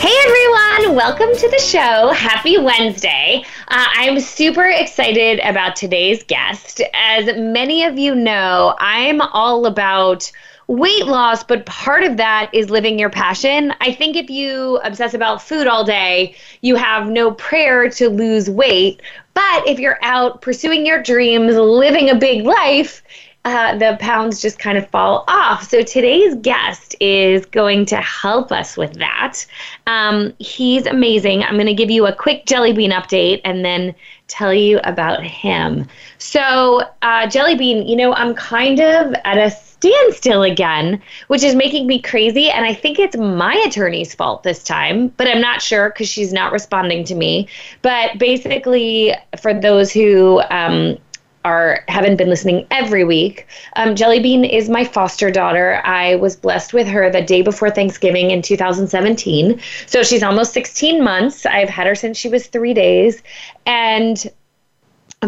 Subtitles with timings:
[0.00, 2.10] Hey everyone, welcome to the show.
[2.14, 3.44] Happy Wednesday.
[3.68, 6.80] Uh, I'm super excited about today's guest.
[6.94, 10.32] As many of you know, I'm all about
[10.68, 13.74] weight loss, but part of that is living your passion.
[13.82, 18.48] I think if you obsess about food all day, you have no prayer to lose
[18.48, 19.02] weight.
[19.34, 23.02] But if you're out pursuing your dreams, living a big life,
[23.44, 25.68] uh, the pounds just kind of fall off.
[25.68, 29.38] So today's guest is going to help us with that.
[29.86, 31.42] Um, he's amazing.
[31.42, 33.94] I'm going to give you a quick jelly bean update and then
[34.28, 35.86] tell you about him.
[36.18, 41.54] So, uh, jelly bean, you know, I'm kind of at a standstill again, which is
[41.54, 42.50] making me crazy.
[42.50, 46.32] And I think it's my attorney's fault this time, but I'm not sure because she's
[46.32, 47.48] not responding to me.
[47.80, 50.98] But basically, for those who um,
[51.44, 53.46] are haven't been listening every week.
[53.76, 55.80] Um, Jellybean is my foster daughter.
[55.84, 59.60] I was blessed with her the day before Thanksgiving in 2017.
[59.86, 61.46] So she's almost 16 months.
[61.46, 63.22] I've had her since she was three days,
[63.64, 64.30] and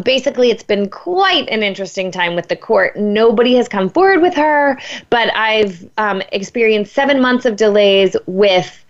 [0.04, 4.32] basically it's been quite an interesting time with the court nobody has come forward with
[4.32, 4.78] her
[5.10, 8.82] but i've um, experienced seven months of delays with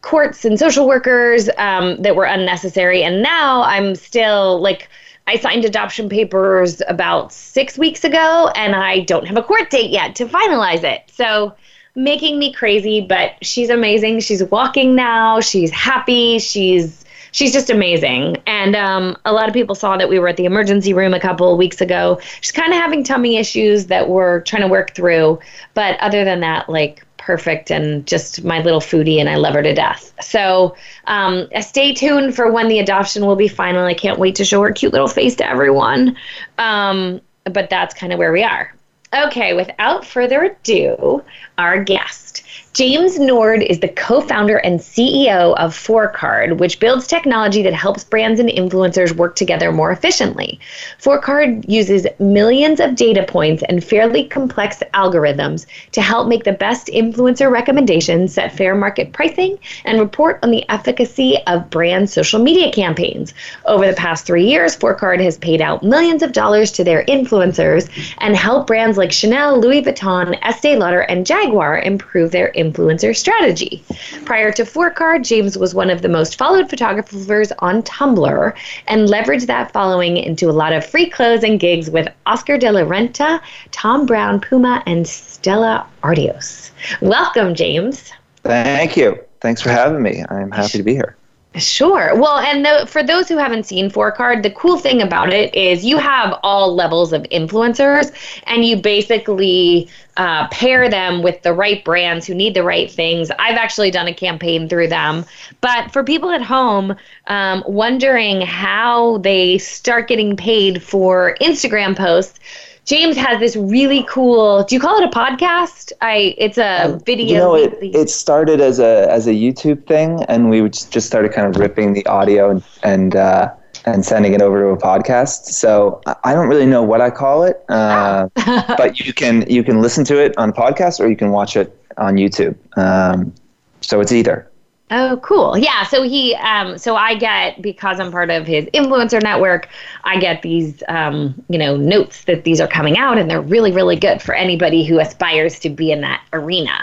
[0.00, 4.88] courts and social workers um, that were unnecessary and now i'm still like
[5.26, 9.90] I signed adoption papers about six weeks ago, and I don't have a court date
[9.90, 11.02] yet to finalize it.
[11.12, 11.54] So,
[11.94, 14.20] making me crazy, but she's amazing.
[14.20, 15.40] She's walking now.
[15.40, 16.38] She's happy.
[16.38, 18.36] She's she's just amazing.
[18.46, 21.20] And um, a lot of people saw that we were at the emergency room a
[21.20, 22.20] couple of weeks ago.
[22.40, 25.40] She's kind of having tummy issues that we're trying to work through.
[25.74, 29.62] But other than that, like perfect and just my little foodie, and I love her
[29.62, 30.12] to death.
[30.20, 33.84] So um, stay tuned for when the adoption will be final.
[33.84, 36.16] I can't wait to show her cute little face to everyone.
[36.58, 38.74] Um, but that's kind of where we are.
[39.14, 41.22] Okay, without further ado,
[41.58, 42.41] our guest.
[42.74, 47.74] James Nord is the co founder and CEO of Fohr Card, which builds technology that
[47.74, 50.58] helps brands and influencers work together more efficiently.
[50.98, 56.52] Fohr Card uses millions of data points and fairly complex algorithms to help make the
[56.52, 62.42] best influencer recommendations, set fair market pricing, and report on the efficacy of brand social
[62.42, 63.34] media campaigns.
[63.66, 67.04] Over the past three years, Fohr Card has paid out millions of dollars to their
[67.04, 73.16] influencers and helped brands like Chanel, Louis Vuitton, Estee Lauder, and Jaguar improve their influencer
[73.16, 73.82] strategy.
[74.24, 78.54] Prior to Fohr Card, James was one of the most followed photographers on Tumblr
[78.88, 82.70] and leveraged that following into a lot of free clothes and gigs with Oscar de
[82.70, 83.40] la Renta,
[83.72, 86.70] Thom Browne, Puma, and Stella Artois.
[87.00, 88.12] Welcome, James.
[88.42, 89.18] Thank you.
[89.40, 90.24] Thanks for having me.
[90.28, 91.16] I'm happy to be here.
[91.56, 92.18] Sure.
[92.18, 95.54] Well, and the, for those who haven't seen Fohr FourCard, the cool thing about it
[95.54, 98.10] is you have all levels of influencers,
[98.46, 103.30] and you basically uh, pair them with the right brands who need the right things.
[103.38, 105.26] I've actually done a campaign through them.
[105.60, 106.96] But for people at home
[107.26, 112.40] um, wondering how they start getting paid for Instagram posts,
[112.84, 114.64] James has this really cool.
[114.64, 115.92] Do you call it a podcast?
[116.00, 117.26] I it's a um, video.
[117.26, 121.32] You know, it, it started as a as a YouTube thing, and we just started
[121.32, 123.54] kind of ripping the audio and and uh,
[123.84, 125.46] and sending it over to a podcast.
[125.46, 128.28] So I don't really know what I call it, uh,
[128.76, 131.76] but you can you can listen to it on podcast or you can watch it
[131.98, 132.56] on YouTube.
[132.76, 133.32] Um,
[133.80, 134.50] so it's either.
[134.94, 135.56] Oh, cool.
[135.56, 135.84] Yeah.
[135.84, 139.70] So he, um, so I get because I'm part of his influencer network,
[140.04, 143.72] I get these, um, you know, notes that these are coming out, and they're really,
[143.72, 146.78] really good for anybody who aspires to be in that arena.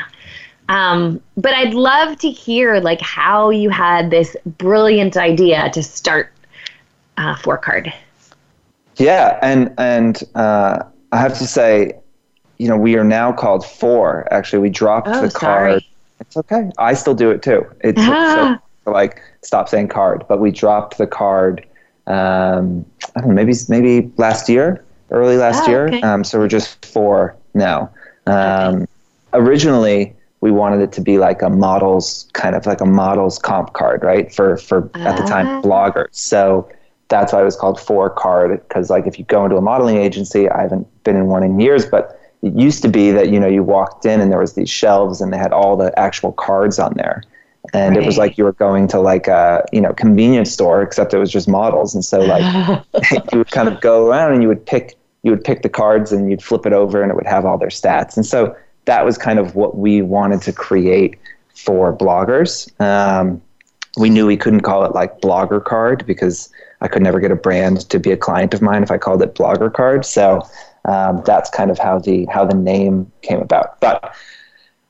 [0.69, 6.33] Um, but I'd love to hear like how you had this brilliant idea to start
[7.17, 7.93] uh, Card.
[8.95, 11.93] Yeah, and and uh, I have to say,
[12.57, 14.27] you know, we are now called Fohr.
[14.31, 15.71] Actually, we dropped oh, the sorry.
[15.73, 15.83] card
[16.19, 16.69] it's okay.
[16.77, 17.65] I still do it too.
[17.81, 18.59] It's ah.
[18.85, 21.65] so, like stop saying card, but we dropped the card.
[22.07, 22.85] Um,
[23.15, 25.87] I don't know, maybe maybe last year, early last oh, year.
[25.87, 26.01] Okay.
[26.01, 27.91] Um, so we're just Fohr now.
[28.25, 28.85] Um, okay.
[29.33, 33.73] Originally, we wanted it to be like a models kind of like a models comp
[33.73, 34.33] card, right?
[34.33, 35.61] For for at the time ah.
[35.61, 36.07] bloggers.
[36.11, 36.69] So
[37.09, 39.97] that's why it was called Fohr Card because like if you go into a modeling
[39.97, 43.39] agency, I haven't been in one in years, but it used to be that you
[43.39, 46.31] know you walked in and there was these shelves and they had all the actual
[46.33, 47.23] cards on there.
[47.73, 48.03] And right.
[48.03, 51.17] it was like you were going to like a you know convenience store except it
[51.17, 51.93] was just models.
[51.93, 52.83] And so like
[53.31, 56.11] you would kind of go around and you would pick you would pick the cards
[56.11, 58.15] and you'd flip it over and it would have all their stats.
[58.15, 61.19] And so that was kind of what we wanted to create
[61.53, 62.69] for bloggers.
[62.81, 63.41] Um,
[63.97, 66.49] we knew we couldn't call it like blogger card because
[66.81, 69.21] i could never get a brand to be a client of mine if i called
[69.21, 70.05] it blogger card.
[70.05, 70.41] So
[70.89, 74.15] um, that's kind of how the how the name came about but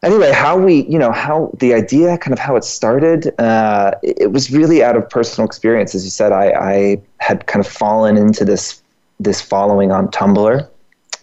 [0.03, 4.31] anyway, how we, you know, how the idea, kind of how it started, uh, it,
[4.31, 5.95] was really out of personal experience.
[5.95, 8.81] As you said, I, I had kind of fallen into this
[9.21, 10.67] this following on Tumblr,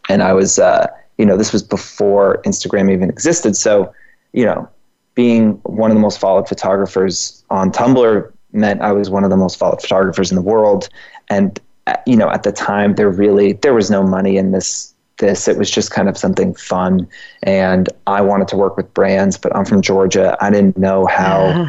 [0.09, 0.87] and I was, uh,
[1.17, 3.57] you know, this was before Instagram even existed.
[3.57, 3.93] So,
[4.33, 4.69] you know,
[5.15, 9.37] being one of the most followed photographers on Tumblr meant I was one of the
[9.37, 10.91] most followed photographers in the world,
[11.31, 11.59] and
[12.07, 15.49] you know, at the time, there really there was no money in this this.
[15.49, 17.09] It was just kind of something fun.
[17.43, 20.37] And I wanted to work with brands, but I'm from Georgia.
[20.41, 21.67] I didn't know how,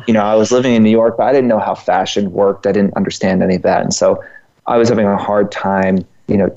[0.06, 2.66] you know, I was living in New York, but I didn't know how fashion worked.
[2.66, 3.82] I didn't understand any of that.
[3.82, 4.22] And so
[4.66, 6.56] I was having a hard time, you know,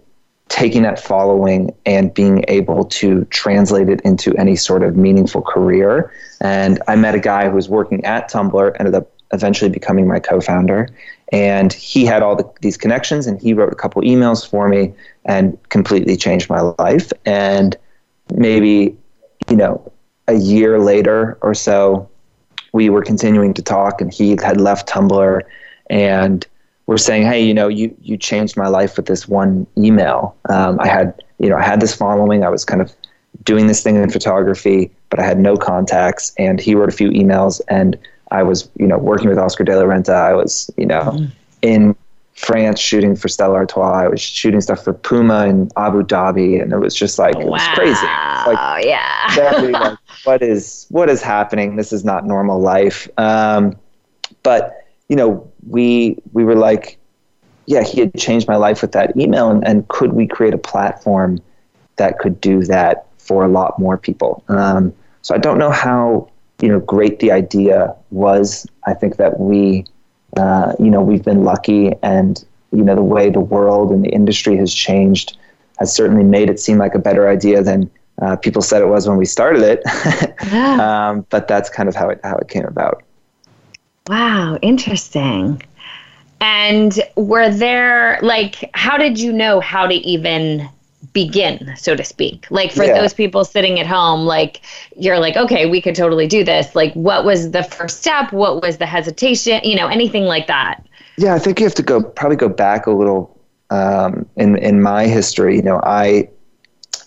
[0.50, 6.12] taking that following and being able to translate it into any sort of meaningful career.
[6.42, 10.20] And I met a guy who was working at Tumblr, ended up eventually becoming my
[10.20, 10.90] co-founder.
[11.31, 14.94] And he had all the, these connections and he wrote a couple emails for me
[15.26, 17.12] and completely changed my life.
[17.26, 17.78] And
[18.31, 18.96] maybe
[19.50, 19.92] you know
[20.28, 22.10] a year later or so
[22.74, 25.42] we were continuing to talk and he had left tumblr
[25.90, 26.46] and
[26.86, 30.36] we're saying hey you know you you changed my life with this one email.
[30.50, 32.44] Um, i had you know i had this following.
[32.44, 32.94] I was kind of
[33.44, 36.34] doing this thing in photography but i had no contacts.
[36.38, 37.98] And he wrote a few emails and
[38.31, 40.14] I was, you know, working with Oscar de la Renta.
[40.14, 41.31] I was, you know, mm.
[41.62, 41.96] in
[42.40, 44.04] France shooting for Stella Artois.
[44.04, 47.48] I was shooting stuff for Puma in Abu Dhabi, and it was just like it
[47.48, 47.76] was wow.
[47.76, 48.06] crazy.
[48.06, 49.70] Like, yeah.
[49.80, 51.76] like, what is what is happening?
[51.76, 53.10] This is not normal life.
[53.18, 53.76] Um,
[54.44, 56.98] but you know, we we were like,
[57.66, 60.58] yeah, he had changed my life with that email, and, and could we create a
[60.58, 61.40] platform
[61.98, 64.44] that could do that for a lot more people?
[64.48, 64.94] Um,
[65.24, 66.30] so I don't know how
[66.62, 68.68] you know great the idea was.
[68.86, 69.86] I think that we,
[70.38, 74.10] uh, you know, we've been lucky, and you know the way the world and the
[74.10, 75.38] industry has changed
[75.80, 77.90] has certainly made it seem like a better idea than
[78.22, 79.82] uh, people said it was when we started it.
[80.52, 81.10] yeah.
[81.10, 83.04] um, but that's kind of how it how it came about.
[84.08, 85.62] Wow, interesting.
[86.42, 90.70] And were there like how did you know how to even
[91.25, 92.48] begin, so to speak.
[92.50, 93.01] Like for yeah.
[93.01, 94.62] those people sitting at home, like
[94.95, 96.75] you're like, okay, we could totally do this.
[96.75, 98.31] Like, what was the first step?
[98.31, 99.60] What was the hesitation?
[99.63, 100.86] You know, anything like that.
[101.18, 103.38] Yeah, I think you have to go probably go back a little
[103.69, 105.57] um, in in my history.
[105.57, 106.30] You know, I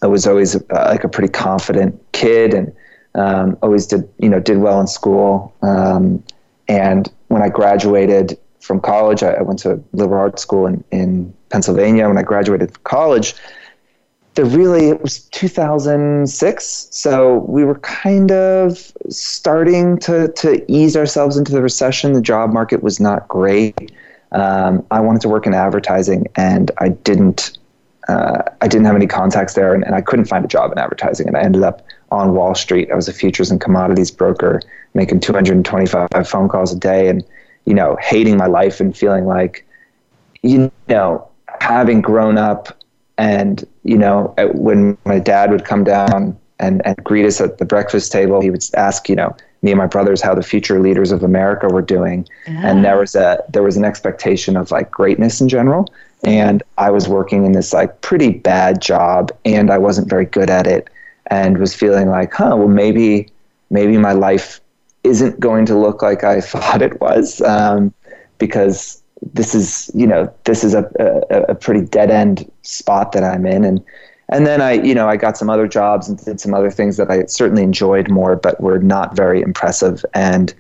[0.02, 2.74] I was always uh, like a pretty confident kid and
[3.14, 5.54] um, always did you know did well in school.
[5.62, 6.22] Um,
[6.68, 11.32] and when I graduated from college, I, I went to liberal arts school in in
[11.48, 12.08] Pennsylvania.
[12.08, 13.34] When I graduated from college
[14.34, 21.36] the really it was 2006 so we were kind of starting to, to ease ourselves
[21.36, 22.14] into the recession.
[22.14, 23.92] The job market was not great.
[24.32, 27.58] Um, i wanted to work in advertising and i didn't
[28.08, 30.78] uh, i didn't have any contacts there and, and i couldn't find a job in
[30.78, 31.82] advertising and i ended up
[32.12, 32.90] on wall street.
[32.92, 34.60] I was a futures and commodities broker
[34.94, 37.24] making 225 phone calls a day and
[37.64, 39.66] you know hating my life and feeling like
[40.42, 41.26] you know
[41.60, 42.78] having grown up
[43.22, 47.64] and you know, when my dad would come down and, and greet us at the
[47.64, 51.12] breakfast table, he would ask, you know, me and my brothers how the future leaders
[51.12, 52.28] of America were doing,
[52.66, 55.92] and there was a there was an expectation of like greatness in general.
[56.24, 60.50] And I was working in this like pretty bad job, and I wasn't very good
[60.50, 60.90] at it,
[61.28, 63.28] and was feeling like, huh, well maybe
[63.70, 64.60] maybe my life
[65.04, 67.94] isn't going to look like I thought it was, um,
[68.38, 69.01] because
[69.32, 70.90] this is you know this is a,
[71.30, 73.64] a, a pretty dead end spot that I'm in.
[73.64, 73.82] And
[74.28, 76.96] and then I you know I got some other jobs and did some other things
[76.96, 80.04] that I certainly enjoyed more but were not very impressive.
[80.14, 80.52] And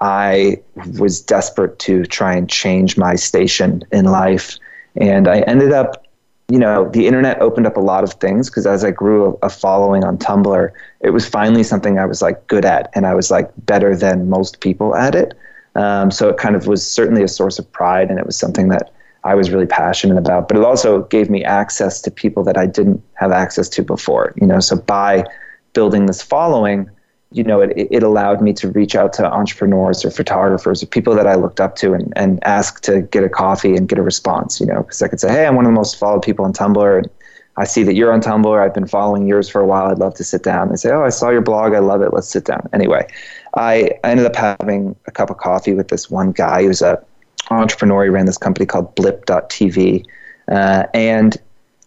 [0.00, 0.62] I
[0.98, 4.58] was desperate to try and change my station in life.
[4.96, 6.06] And I ended up
[6.48, 9.46] you know the internet opened up a lot of things because as I grew a,
[9.46, 10.70] a following on Tumblr
[11.00, 14.30] it was finally something I was like good at and I was like better than
[14.30, 15.34] most people at it
[15.76, 18.68] um, so it kind of was certainly a source of pride, and it was something
[18.68, 18.92] that
[19.24, 20.48] I was really passionate about.
[20.48, 24.32] But it also gave me access to people that I didn't have access to before.
[24.40, 25.24] You know, so by
[25.72, 26.88] building this following,
[27.32, 31.14] you know, it, it allowed me to reach out to entrepreneurs or photographers or people
[31.14, 34.02] that I looked up to and, and ask to get a coffee and get a
[34.02, 36.44] response, you know, because I could say, hey, I'm one of the most followed people
[36.44, 36.98] on Tumblr.
[36.98, 37.10] And
[37.58, 38.62] I see that you're on Tumblr.
[38.62, 39.90] I've been following yours for a while.
[39.90, 40.68] I'd love to sit down.
[40.68, 41.72] They say, oh, I saw your blog.
[41.72, 42.12] I love it.
[42.12, 42.68] Let's sit down.
[42.72, 43.06] Anyway,
[43.54, 47.02] I, ended up having a cup of coffee with this one guy who's a
[47.50, 48.04] entrepreneur.
[48.04, 50.04] He ran this company called Blip.tv.
[50.48, 51.36] Uh, and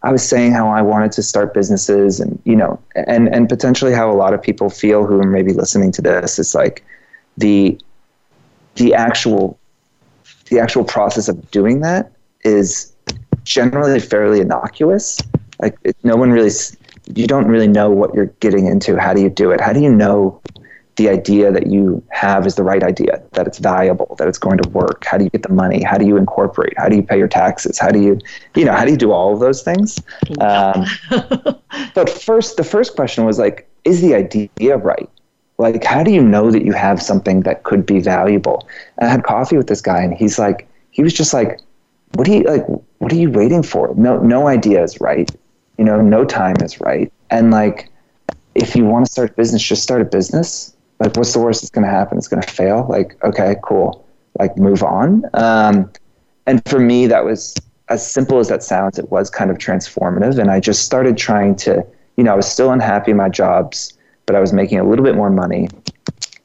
[0.01, 3.93] I was saying how I wanted to start businesses and, you know, and, and potentially
[3.93, 6.39] how a lot of people feel who are maybe listening to this.
[6.39, 6.83] It's like
[7.37, 7.79] the,
[8.75, 9.59] the actual,
[10.49, 12.11] the actual process of doing that
[12.43, 12.93] is
[13.43, 15.19] generally fairly innocuous.
[15.59, 16.51] Like it, no one really,
[17.13, 18.99] you don't really know what you're getting into.
[18.99, 19.61] How do you do it?
[19.61, 20.41] How do you know
[20.95, 24.57] the idea that you have is the right idea, that it's valuable, that it's going
[24.57, 25.05] to work?
[25.05, 25.81] How do you get the money?
[25.81, 26.73] How do you incorporate?
[26.77, 27.79] How do you pay your taxes?
[27.79, 28.19] How do you,
[28.55, 29.99] you know, how do you do all of those things?
[30.41, 30.85] Um,
[31.95, 35.09] but first, the first question was like, is the idea right?
[35.57, 38.67] Like, how do you know that you have something that could be valuable?
[38.97, 41.59] And I had coffee with this guy, and he's like, he was just like,
[42.15, 42.65] what are you like?
[42.97, 43.93] What are you waiting for?
[43.95, 45.29] No, no idea is right.
[45.79, 47.11] You know, no time is right.
[47.31, 47.89] And like,
[48.53, 50.75] if you want to start a business, just start a business.
[50.99, 52.17] Like what's the worst that's going to happen?
[52.17, 52.85] It's going to fail?
[52.89, 54.05] Like okay cool.
[54.37, 55.23] Like move on.
[55.33, 55.91] Um,
[56.45, 57.55] and for me that was
[57.87, 60.37] as simple as that sounds it was kind of transformative.
[60.37, 61.85] And i just started trying to
[62.17, 65.05] you know i was still unhappy in my jobs but i was making a little
[65.05, 65.69] bit more money.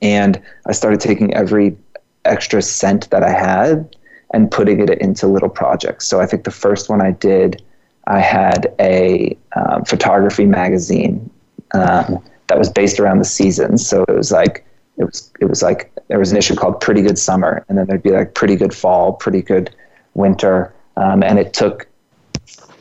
[0.00, 1.76] And i started taking every
[2.24, 3.96] extra cent that i had
[4.32, 6.06] and putting it into little projects.
[6.06, 7.62] So i think the first one i did
[8.06, 11.30] i had a um, photography magazine
[11.74, 13.86] um, that was based around the seasons.
[13.86, 14.64] So it was like
[14.96, 17.86] it was it was like there was an issue called Pretty Good Summer, and then
[17.86, 19.74] there'd be like Pretty Good Fall, Pretty Good
[20.14, 21.86] Winter, um, and it took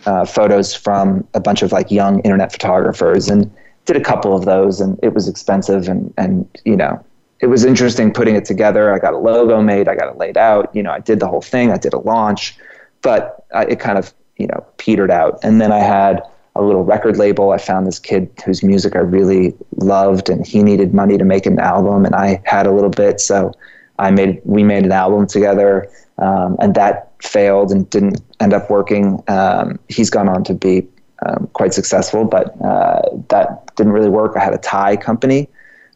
[0.05, 3.51] uh, photos from a bunch of like young internet photographers and
[3.85, 7.03] did a couple of those, and it was expensive, and and you know
[7.39, 8.93] it was interesting putting it together.
[8.93, 11.27] I got a logo made, I got it laid out, you know, I did the
[11.27, 12.57] whole thing, I did a launch,
[13.01, 16.21] but I, it kind of you know petered out, and then I had
[16.55, 17.51] a little record label.
[17.51, 21.45] I found this kid whose music I really loved, and he needed money to make
[21.45, 23.53] an album, and I had a little bit, so
[23.99, 28.69] I made we made an album together, um, and that failed and didn't end up
[28.69, 29.23] working.
[29.27, 30.87] Um, he's gone on to be
[31.25, 34.35] um, quite successful, but uh, that didn't really work.
[34.35, 35.49] I had a tie company.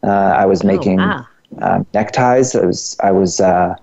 [0.04, 1.28] Uh, I was oh, making wow.
[1.62, 2.56] uh, neckties.
[2.56, 3.76] I was I was uh,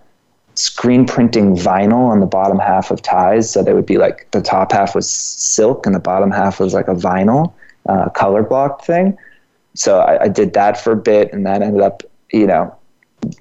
[0.54, 3.50] screen printing vinyl on the bottom half of ties.
[3.50, 6.74] So they would be like the top half was silk and the bottom half was
[6.74, 7.52] like a vinyl
[7.88, 9.16] uh, color block thing.
[9.74, 12.74] So I, I, did that for a bit and that ended up, you know,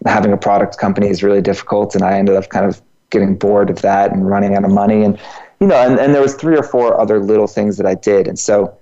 [0.06, 1.94] having a product company is really difficult.
[1.94, 5.04] And I ended up kind of getting bored of that and running out of money.
[5.04, 5.20] And,
[5.60, 8.28] you know, and, and there was three or four other little things that I did.
[8.28, 8.76] And so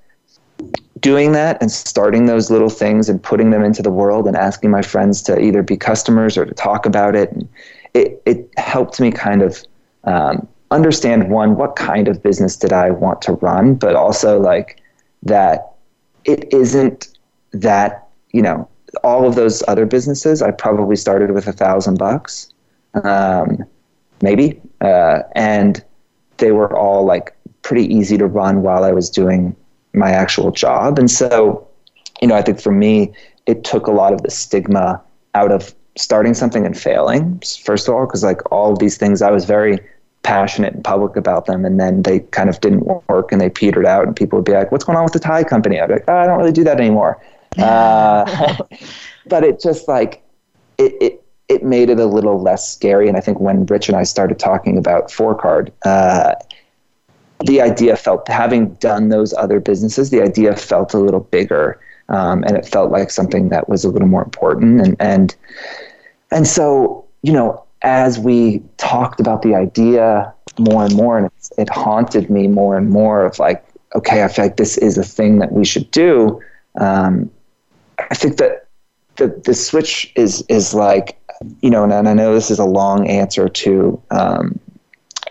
[1.01, 4.69] doing that and starting those little things and putting them into the world and asking
[4.69, 7.49] my friends to either be customers or to talk about it and,
[7.93, 9.63] it, it helped me kind of
[10.05, 14.81] um, understand one, what kind of business did I want to run, but also like
[15.23, 15.73] that
[16.25, 17.17] it isn't
[17.51, 18.67] that, you know,
[19.03, 22.51] all of those other businesses, I probably started with a thousand bucks,
[23.03, 23.63] um,
[24.21, 24.61] maybe.
[24.81, 25.83] Uh, and
[26.37, 29.55] they were all like pretty easy to run while I was doing
[29.93, 30.97] my actual job.
[30.97, 31.67] And so,
[32.21, 33.13] you know, I think for me,
[33.45, 35.01] it took a lot of the stigma
[35.35, 39.29] out of starting something and failing first of all because like all these things i
[39.29, 39.79] was very
[40.23, 43.85] passionate and public about them and then they kind of didn't work and they petered
[43.85, 45.79] out and people would be like what's going on with the tie company?
[45.79, 47.21] I'd be like oh, i don't really do that anymore.
[47.57, 48.55] Uh,
[49.27, 50.23] but it just like
[50.77, 53.97] it, it it made it a little less scary and i think when rich and
[53.97, 56.35] i started talking about Fohr Card uh,
[57.45, 61.77] the idea felt having done those other businesses the idea felt a little bigger
[62.11, 64.81] um, and it felt like something that was a little more important.
[64.81, 65.35] And and
[66.31, 71.69] and so you know, as we talked about the idea more and more, and it,
[71.69, 73.63] haunted me more and more of like,
[73.95, 76.41] okay, I feel like this is a thing that we should do.
[76.79, 77.31] Um,
[77.97, 78.67] I think that
[79.15, 81.17] the the switch is is like
[81.61, 84.59] you know, and, and I know this is a long answer to um,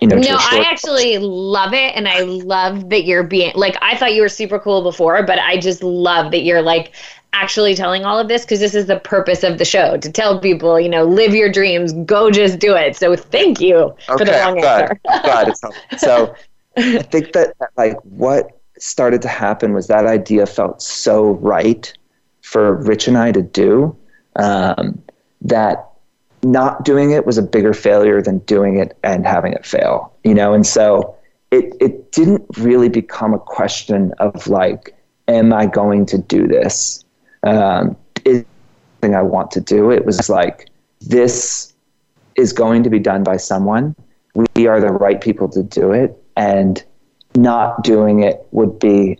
[0.00, 0.16] you know.
[0.16, 3.76] No, I actually love it, and I love that you're being like.
[3.82, 6.92] I thought you were super cool before, but I just love that you're like
[7.32, 10.40] actually telling all of this because this is the purpose of the show to tell
[10.40, 12.96] people, you know, live your dreams, go just do it.
[12.96, 15.00] So thank you okay, for the long answer.
[15.04, 15.52] God,
[15.98, 16.34] so
[16.76, 21.92] I think that like what started to happen was that idea felt so right
[22.42, 23.96] for Rich and I to do
[24.36, 25.00] um,
[25.42, 25.89] that
[26.42, 30.34] not doing it was a bigger failure than doing it and having it fail, you
[30.34, 30.54] know?
[30.54, 31.14] And so
[31.50, 34.94] it, it didn't really become a question of like,
[35.28, 37.04] am I going to do this?
[37.42, 38.44] Um, is
[39.00, 39.90] thing I want to do.
[39.90, 40.68] It was like,
[41.00, 41.72] this
[42.36, 43.94] is going to be done by someone.
[44.34, 46.16] We are the right people to do it.
[46.36, 46.82] And
[47.34, 49.18] not doing it would be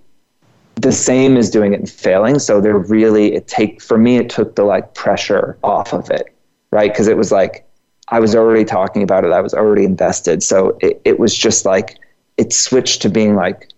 [0.77, 2.39] the same as doing it and failing.
[2.39, 6.35] So they're really it take for me it took the like pressure off of it,
[6.71, 6.91] right?
[6.91, 7.67] Because it was like
[8.09, 9.33] I was already talking about it.
[9.33, 10.43] I was already invested.
[10.43, 11.99] So it, it was just like
[12.37, 13.69] it switched to being like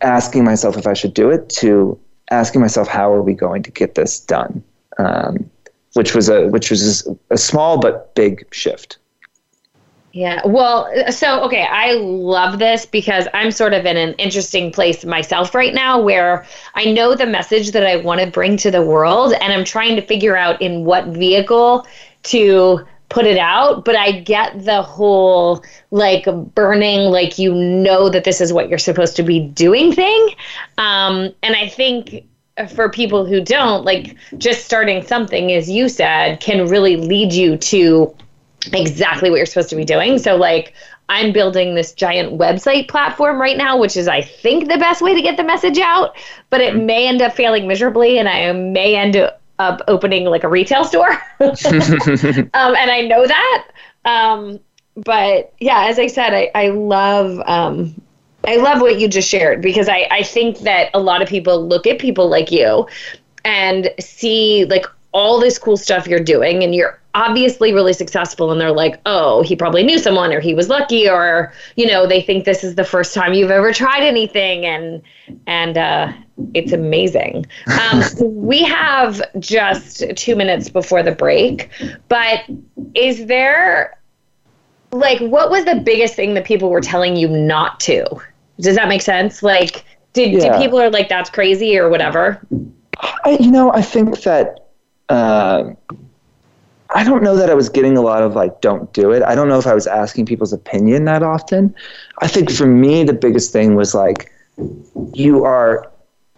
[0.00, 1.98] asking myself if I should do it to
[2.30, 4.62] asking myself how are we going to get this done,
[4.98, 5.50] um,
[5.94, 8.98] which was a which was a small but big shift.
[10.12, 10.42] Yeah.
[10.44, 15.54] Well, so, okay, I love this because I'm sort of in an interesting place myself
[15.54, 19.32] right now where I know the message that I want to bring to the world
[19.32, 21.86] and I'm trying to figure out in what vehicle
[22.24, 23.86] to put it out.
[23.86, 28.78] But I get the whole like burning, like you know that this is what you're
[28.78, 30.28] supposed to be doing thing.
[30.76, 32.26] Um, and I think
[32.74, 37.56] for people who don't, like just starting something, as you said, can really lead you
[37.56, 38.14] to
[38.72, 40.18] exactly what you're supposed to be doing.
[40.18, 40.74] So, like,
[41.08, 45.14] I'm building this giant website platform right now, which is, I think, the best way
[45.14, 46.16] to get the message out,
[46.50, 46.86] but it mm-hmm.
[46.86, 49.16] may end up failing miserably and I may end
[49.58, 51.10] up opening like a retail store.
[51.40, 51.50] um,
[52.54, 53.68] and I know that.
[54.04, 54.60] Um,
[54.96, 57.40] but yeah, as I said, I, I love.
[57.46, 57.94] Um,
[58.44, 61.64] I love what you just shared because I, I think that a lot of people
[61.64, 62.88] look at people like you
[63.44, 68.60] and see like all this cool stuff you're doing and you're obviously really successful and
[68.60, 72.22] they're like, oh, he probably knew someone or he was lucky or, you know, they
[72.22, 75.02] think this is the first time you've ever tried anything and
[75.46, 76.12] and uh,
[76.54, 77.44] it's amazing.
[77.80, 81.68] Um, we have just two minutes before the break,
[82.08, 82.40] but
[82.94, 83.98] is there
[84.92, 88.06] like what was the biggest thing that people were telling you not to?
[88.60, 89.42] Does that make sense?
[89.42, 90.40] Like did, yeah.
[90.40, 92.40] did people are like that's crazy or whatever?
[93.24, 94.61] I, you know, I think that
[95.12, 95.74] uh,
[96.94, 99.22] I don't know that I was getting a lot of like, don't do it.
[99.22, 101.74] I don't know if I was asking people's opinion that often.
[102.20, 104.32] I think for me, the biggest thing was like,
[105.12, 105.90] you are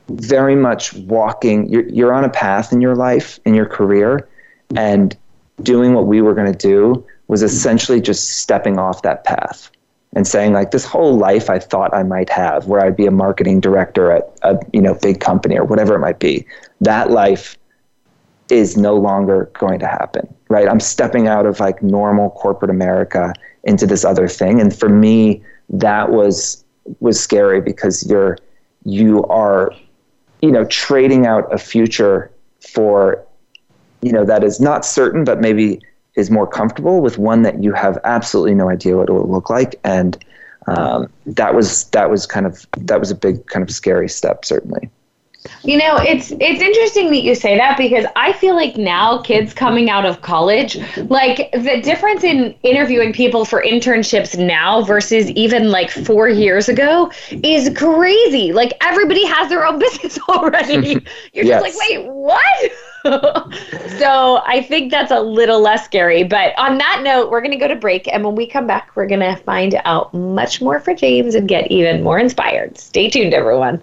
[0.09, 4.28] very much walking, you're, you're on a path in your life, in your career,
[4.76, 5.16] and
[5.62, 9.70] doing what we were going to do was essentially just stepping off that path
[10.14, 13.11] and saying like this whole life I thought I might have where I'd be a
[13.11, 16.46] marketing director at a you know big company or whatever it might be
[16.81, 17.57] that life
[18.55, 20.69] is no longer going to happen, right?
[20.69, 23.33] I'm stepping out of like normal corporate America
[23.64, 24.61] into this other thing.
[24.61, 26.64] And for me, that was
[27.01, 28.38] was scary because you're
[28.85, 29.73] you are,
[30.43, 33.25] you know, trading out a future for,
[34.03, 35.81] you know, that is not certain, but maybe
[36.14, 39.51] is more comfortable with one that you have absolutely no idea what it will look
[39.51, 39.81] like.
[39.85, 40.23] And
[40.67, 44.45] um, that was that was kind of that was a big kind of scary step,
[44.45, 44.90] certainly.
[45.62, 49.52] You know, it's it's interesting that you say that because I feel like now kids
[49.52, 50.76] coming out of college,
[51.11, 57.11] like the difference in interviewing people for internships now versus even like 4 years ago
[57.30, 58.52] is crazy.
[58.52, 61.04] Like everybody has their own business already.
[61.33, 61.62] You're yes.
[61.62, 62.72] just like, "Wait, what?"
[63.98, 66.24] so I think that's a little less scary.
[66.24, 68.09] But on that note, we're going to go to break.
[68.09, 71.46] And when we come back, we're going to find out much more for James and
[71.46, 72.78] get even more inspired.
[72.78, 73.83] Stay tuned, everyone.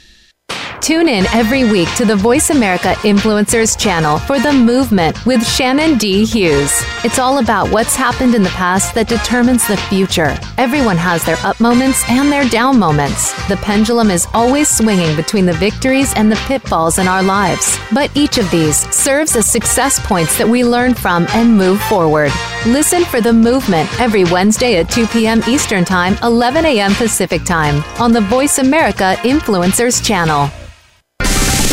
[0.81, 5.95] Tune in every week to the Voice America Influencers channel for The Movement with Shannon
[5.99, 6.25] D.
[6.25, 6.71] Hughes.
[7.03, 10.35] It's all about what's happened in the past that determines the future.
[10.57, 13.31] Everyone has their up moments and their down moments.
[13.47, 17.77] The pendulum is always swinging between the victories and the pitfalls in our lives.
[17.93, 22.31] But each of these serves as success points that we learn from and move forward.
[22.65, 25.43] Listen for The Movement every Wednesday at 2 p.m.
[25.47, 26.95] Eastern Time, 11 a.m.
[26.95, 30.49] Pacific Time on the Voice America Influencers channel.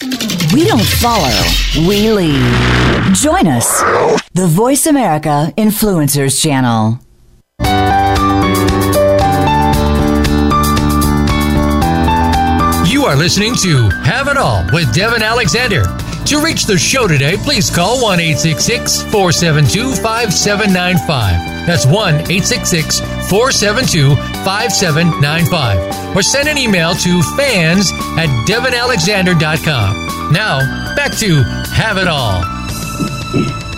[0.00, 1.42] We don't follow,
[1.88, 3.14] we lead.
[3.14, 3.80] Join us,
[4.32, 7.00] the Voice America Influencers Channel.
[12.88, 15.82] You are listening to Have It All with Devin Alexander.
[16.26, 21.66] To reach the show today, please call 1 472 5795.
[21.66, 30.32] That's 1 472 5795 or send an email to fans at devinalexander.com.
[30.32, 32.42] Now, back to Have It All.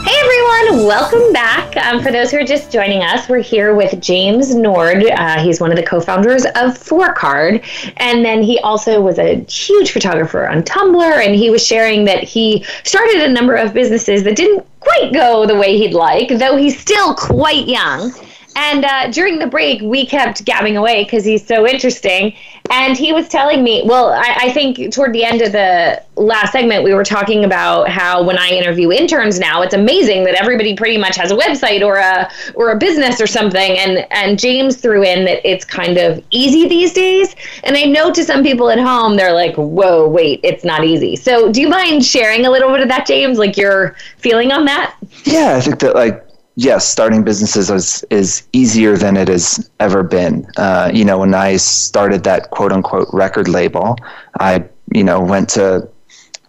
[0.03, 1.77] Hey everyone, welcome back.
[1.77, 5.05] Um, for those who are just joining us, we're here with James Nord.
[5.05, 7.63] Uh, he's one of the co founders of Fohr Card.
[7.99, 11.25] And then he also was a huge photographer on Tumblr.
[11.25, 15.47] And he was sharing that he started a number of businesses that didn't quite go
[15.47, 18.13] the way he'd like, though he's still quite young.
[18.57, 22.35] And uh, during the break, we kept gabbing away because he's so interesting.
[22.71, 26.53] And he was telling me, well, I, I, think toward the end of the last
[26.53, 30.77] segment, we were talking about how when I interview interns now, it's amazing that everybody
[30.77, 33.79] pretty much has a website or a or a business or something.
[33.79, 37.35] And and James threw in that it's kind of easy these days.
[37.65, 41.17] And I know to some people at home, they're like, whoa, wait, it's not easy.
[41.17, 43.39] So do you mind sharing a little bit of that, James?
[43.39, 44.97] Like your feeling on that?
[45.25, 50.03] Yeah, I think that like yes, starting businesses is, is easier than it has ever
[50.03, 50.47] been.
[50.57, 53.97] Uh, you know, when I started that quote unquote record label,
[54.39, 55.89] I, you know, went to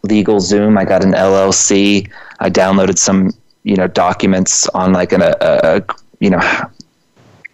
[0.08, 2.10] LegalZoom, I got an LLC.
[2.40, 3.32] I downloaded some,
[3.64, 5.84] you know, documents on like an, a, a
[6.20, 6.42] you know,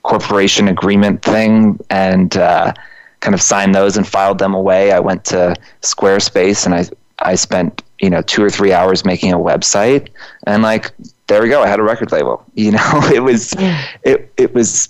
[0.04, 2.74] corporation agreement thing and uh,
[3.20, 4.92] kind of signed those and filed them away.
[4.92, 6.86] I went to Squarespace and I,
[7.20, 10.10] I spent, you know, two or three hours making a website
[10.46, 10.92] and like
[11.28, 11.62] there we go.
[11.62, 12.44] I had a record label.
[12.56, 13.54] You know, it was
[14.04, 14.90] it it was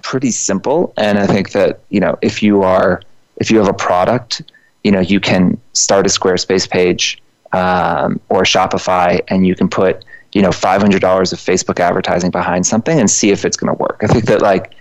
[0.00, 3.02] pretty simple, and I think that you know if you are
[3.36, 4.42] if you have a product,
[4.84, 10.04] you know, you can start a Squarespace page um, or Shopify, and you can put
[10.32, 13.74] you know five hundred dollars of Facebook advertising behind something and see if it's going
[13.74, 14.00] to work.
[14.02, 14.74] I think that like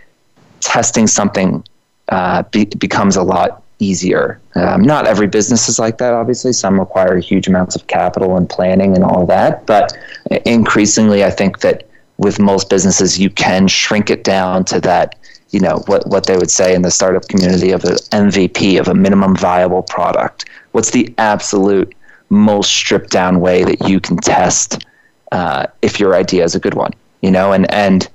[0.62, 1.64] testing something
[2.10, 4.40] uh, be, becomes a lot easier.
[4.56, 6.54] Um, not every business is like that, obviously.
[6.54, 9.66] Some require huge amounts of capital and planning and all that.
[9.66, 9.98] But
[10.46, 15.16] increasingly, I think that with most businesses, you can shrink it down to that,
[15.50, 18.88] you know, what, what they would say in the startup community of an MVP, of
[18.88, 20.46] a minimum viable product.
[20.72, 21.94] What's the absolute
[22.30, 24.86] most stripped down way that you can test
[25.32, 26.92] uh, if your idea is a good one,
[27.22, 27.52] you know?
[27.54, 28.08] And, and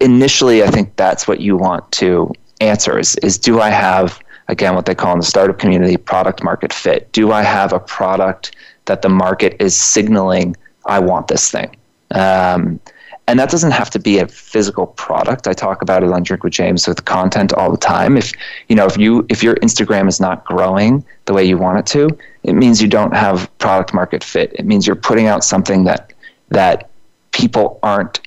[0.00, 4.74] initially, I think that's what you want to answer is, is do I have again,
[4.74, 7.10] what they call in the startup community product market fit.
[7.12, 8.56] Do I have a product
[8.86, 10.56] that the market is signaling
[10.86, 11.76] I want this thing?
[12.10, 12.80] Um,
[13.26, 15.46] and that doesn't have to be a physical product.
[15.46, 18.16] I talk about it on Drink with James with content all the time.
[18.16, 18.32] If
[18.68, 21.86] you know if you if your Instagram is not growing the way you want it
[21.92, 22.08] to,
[22.44, 24.54] it means you don't have product market fit.
[24.54, 26.14] It means you're putting out something that
[26.48, 26.88] that
[27.32, 28.26] people aren't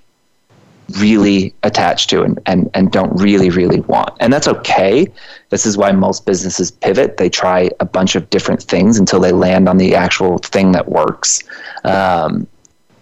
[0.98, 4.12] really attached to and, and, and don't really, really want.
[4.20, 5.08] And that's okay.
[5.50, 7.18] This is why most businesses pivot.
[7.18, 10.90] They try a bunch of different things until they land on the actual thing that
[10.90, 11.44] works.
[11.84, 12.48] Um,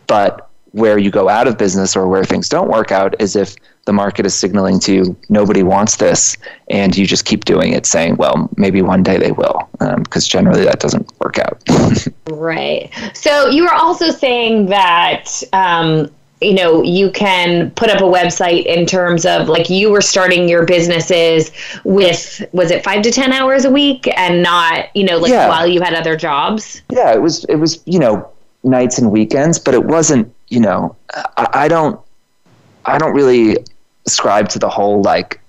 [0.07, 3.55] but where you go out of business or where things don't work out is if
[3.85, 6.37] the market is signaling to you nobody wants this
[6.69, 10.29] and you just keep doing it saying well maybe one day they will because um,
[10.29, 11.61] generally that doesn't work out
[12.29, 16.09] right so you were also saying that um,
[16.41, 20.47] you know you can put up a website in terms of like you were starting
[20.47, 21.51] your businesses
[21.83, 25.49] with was it five to ten hours a week and not you know like yeah.
[25.49, 28.29] while you had other jobs yeah it was it was you know
[28.63, 31.99] nights and weekends but it wasn't you know I, I don't
[32.85, 33.57] i don't really
[34.05, 35.39] ascribe to the whole like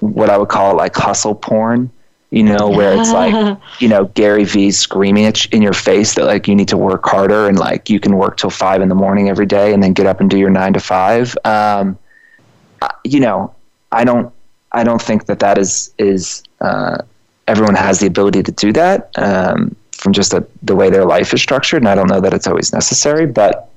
[0.00, 1.90] what i would call like hustle porn
[2.30, 6.24] you know, where it's like, you know, Gary Vee screaming at in your face that
[6.24, 8.94] like you need to work harder and like you can work till five in the
[8.94, 11.36] morning every day and then get up and do your nine to five.
[11.44, 11.98] Um,
[13.04, 13.54] you know,
[13.92, 14.32] I don't,
[14.72, 16.98] I don't think that that is is uh,
[17.46, 21.32] everyone has the ability to do that um, from just a, the way their life
[21.32, 23.26] is structured, and I don't know that it's always necessary.
[23.26, 23.70] But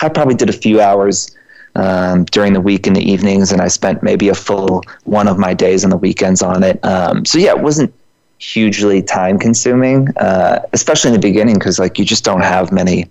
[0.00, 1.34] I probably did a few hours
[1.76, 5.38] um, during the week in the evenings, and I spent maybe a full one of
[5.38, 6.84] my days on the weekends on it.
[6.84, 7.92] Um, so yeah, it wasn't
[8.38, 13.06] hugely time consuming, uh, especially in the beginning, because like you just don't have many,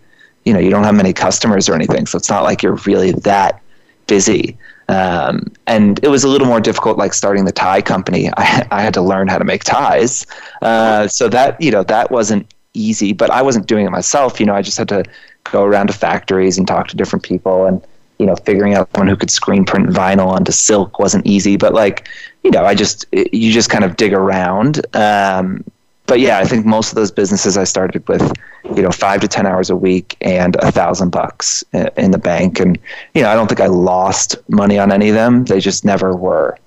[0.45, 2.05] you know, you don't have many customers or anything.
[2.05, 3.61] So it's not like you're really that
[4.07, 4.57] busy.
[4.89, 8.29] Um, and it was a little more difficult, like starting the tie company.
[8.37, 10.25] I, I had to learn how to make ties.
[10.61, 14.39] Uh, so that, you know, that wasn't easy, but I wasn't doing it myself.
[14.39, 15.03] You know, I just had to
[15.43, 17.81] go around to factories and talk to different people and
[18.19, 21.73] you know, figuring out someone who could screen print vinyl onto silk wasn't easy, but
[21.73, 22.07] like,
[22.43, 24.85] you know, I just, you just kind of dig around.
[24.95, 25.63] Um,
[26.05, 28.33] but yeah, I think most of those businesses I started with,
[28.75, 31.63] you know, five to 10 hours a week and a thousand bucks
[31.97, 32.59] in the bank.
[32.59, 32.77] And,
[33.13, 35.45] you know, I don't think I lost money on any of them.
[35.45, 36.57] They just never were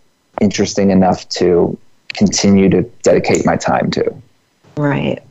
[0.40, 1.78] interesting enough to
[2.14, 4.14] continue to dedicate my time to.
[4.76, 5.22] Right.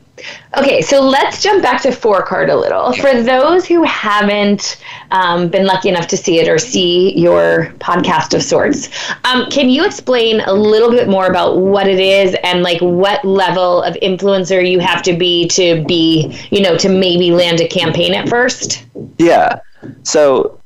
[0.56, 2.92] Okay, so let's jump back to Fohr-Card a little.
[2.94, 4.78] For those who haven't
[5.10, 8.88] um, been lucky enough to see it or see your podcast of sorts,
[9.24, 13.24] um, can you explain a little bit more about what it is and like what
[13.24, 17.68] level of influencer you have to be to be, you know, to maybe land a
[17.68, 18.86] campaign at first?
[19.18, 19.60] Yeah.
[20.02, 20.58] So,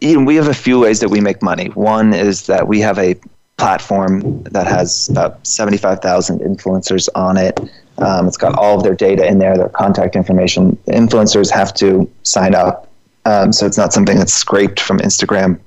[0.00, 1.66] you know, we have a few ways that we make money.
[1.68, 3.14] One is that we have a
[3.58, 7.58] platform that has about 75,000 influencers on it
[7.98, 10.76] um, it's got all of their data in there, their contact information.
[10.86, 12.88] Influencers have to sign up.
[13.24, 15.58] Um, so it's not something that's scraped from Instagram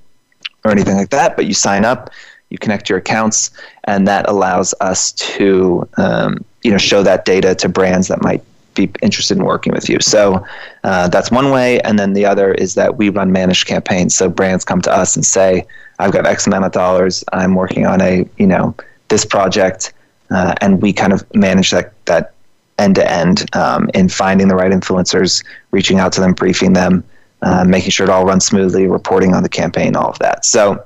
[0.64, 2.10] or anything like that, but you sign up,
[2.50, 3.52] you connect your accounts,
[3.86, 8.44] and that allows us to um, you know show that data to brands that might
[8.74, 10.00] be interested in working with you.
[10.00, 10.46] So
[10.84, 14.16] uh, that's one way, and then the other is that we run managed campaigns.
[14.16, 15.66] So brands come to us and say,
[16.00, 17.24] "I've got X amount of dollars.
[17.34, 18.76] I'm working on a you know
[19.10, 19.94] this project
[20.32, 22.34] uh, and we kind of manage that that
[22.80, 23.46] end to end
[23.94, 27.04] in finding the right influencers, reaching out to them, briefing them,
[27.42, 30.46] uh, making sure it all runs smoothly, reporting on the campaign, all of that.
[30.46, 30.84] So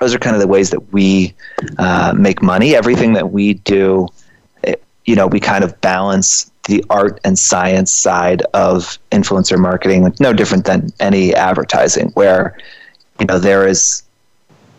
[0.00, 1.34] those are kind of the ways that we
[1.78, 2.74] uh, make money.
[2.74, 4.08] Everything that we do,
[4.62, 10.12] it, you know, we kind of balance the art and science side of influencer marketing,
[10.20, 12.58] no different than any advertising, where
[13.20, 14.02] you know there is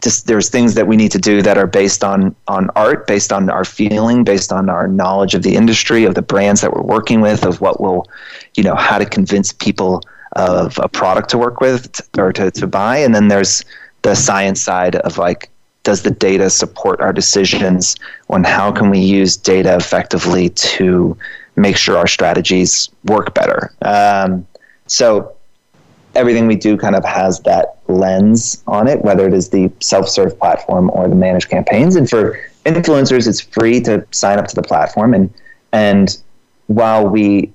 [0.02, 3.34] just there's things that we need to do that are based on on art, based
[3.34, 6.82] on our feeling, based on our knowledge of the industry, of the brands that we're
[6.82, 8.08] working with, of what will,
[8.56, 12.68] you know, how to convince people of a product to work with or to, to
[12.68, 12.98] buy.
[12.98, 13.64] And then there's
[14.04, 15.50] the science side of like,
[15.84, 17.96] does the data support our decisions
[18.30, 21.18] on how can we use data effectively to
[21.56, 23.74] make sure our strategies work better?
[23.82, 24.46] Um,
[24.86, 25.37] so
[26.18, 30.38] everything we do kind of has that lens on it, whether it is the self-serve
[30.40, 31.96] platform or the managed campaigns.
[31.96, 35.14] And for influencers, it's free to sign up to the platform.
[35.14, 35.34] And
[35.72, 36.18] and
[36.68, 37.54] while we,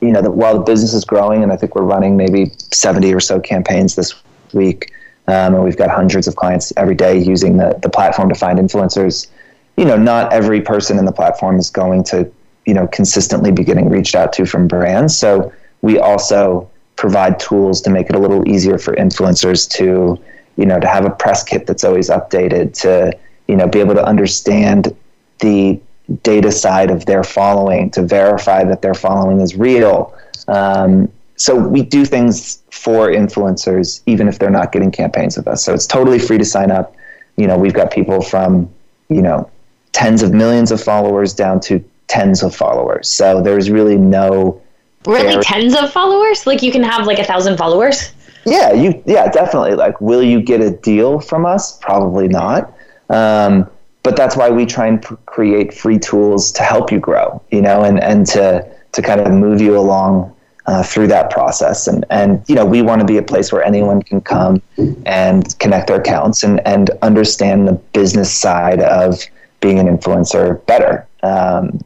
[0.00, 3.14] you know, the, while the business is growing, and I think we're running maybe seventy
[3.14, 4.14] or so campaigns this
[4.52, 4.92] week,
[5.28, 8.58] um, and we've got hundreds of clients every day using the the platform to find
[8.58, 9.28] influencers.
[9.76, 12.30] You know, not every person in the platform is going to,
[12.66, 15.16] you know, consistently be getting reached out to from brands.
[15.16, 16.68] So we also
[17.02, 20.16] provide tools to make it a little easier for influencers to,
[20.54, 23.12] you know, to have a press kit that's always updated, to,
[23.48, 24.94] you know, be able to understand
[25.40, 25.80] the
[26.22, 30.16] data side of their following, to verify that their following is real.
[30.46, 35.64] Um, so we do things for influencers, even if they're not getting campaigns with us.
[35.64, 36.94] So it's totally free to sign up.
[37.34, 38.70] You know, we've got people from,
[39.08, 39.50] you know,
[39.90, 43.08] tens of millions of followers down to tens of followers.
[43.08, 44.61] So there's really no
[45.06, 46.46] Really, tens of followers?
[46.46, 48.12] Like you can have like a thousand followers?
[48.44, 49.02] Yeah, you.
[49.06, 49.74] Yeah, definitely.
[49.74, 51.78] Like, will you get a deal from us?
[51.78, 52.72] Probably not.
[53.08, 53.68] Um,
[54.02, 57.42] but that's why we try and create free tools to help you grow.
[57.50, 60.34] You know, and and to to kind of move you along
[60.66, 61.86] uh, through that process.
[61.86, 64.62] And and you know, we want to be a place where anyone can come
[65.06, 69.20] and connect their accounts and and understand the business side of
[69.60, 71.06] being an influencer better.
[71.22, 71.80] Um,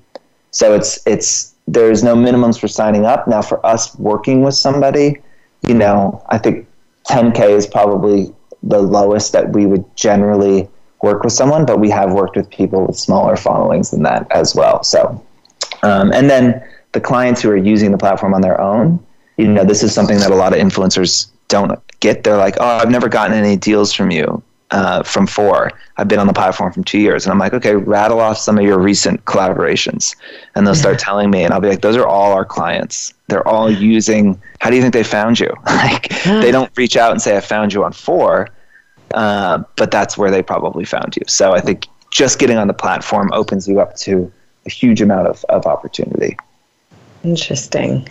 [0.51, 3.27] so it's it's there's no minimums for signing up.
[3.27, 5.17] Now, for us working with somebody,
[5.67, 6.67] you know, I think
[7.09, 10.69] 10K is probably the lowest that we would generally
[11.03, 14.55] work with someone, but we have worked with people with smaller followings than that as
[14.55, 14.83] well.
[14.83, 15.23] So,
[15.83, 19.05] um, and then the clients who are using the platform on their own,
[19.37, 22.25] you know, this is something that a lot of influencers don't get.
[22.25, 25.71] They're like, oh, I've never gotten any deals from you uh, from Fohr.
[25.97, 27.25] I've been on the platform from two years.
[27.25, 30.15] And I'm like, okay, rattle off some of your recent collaborations.
[30.55, 33.15] And they'll start telling me, and I'll be like, those are all our clients.
[33.29, 35.53] They're all using, how do you think they found you?
[35.67, 38.49] like, they don't reach out and say, I found you on Fohr,
[39.15, 41.23] uh, but that's where they probably found you.
[41.27, 44.33] So I think just getting on the platform opens you up to
[44.67, 46.37] a huge amount of, of opportunity.
[47.23, 48.09] Interesting.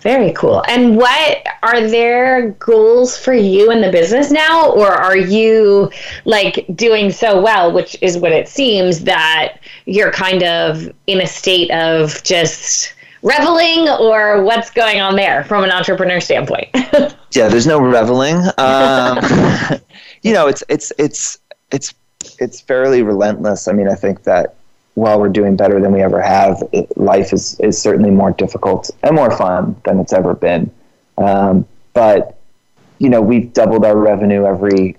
[0.00, 0.62] Very cool.
[0.68, 5.90] And what are there goals for you in the business now, or are you
[6.24, 11.26] like doing so well, which is what it seems that you're kind of in a
[11.26, 16.68] state of just reveling, or what's going on there from an entrepreneur standpoint?
[17.32, 18.36] yeah, there's no reveling.
[18.56, 19.18] Um,
[20.22, 21.38] you know, it's it's it's
[21.72, 21.92] it's
[22.38, 23.66] it's fairly relentless.
[23.66, 24.57] I mean, I think that
[24.98, 28.90] while we're doing better than we ever have, it, life is, is certainly more difficult
[29.02, 30.70] and more fun than it's ever been.
[31.16, 32.38] Um, but
[32.98, 34.96] you know, we've doubled our revenue every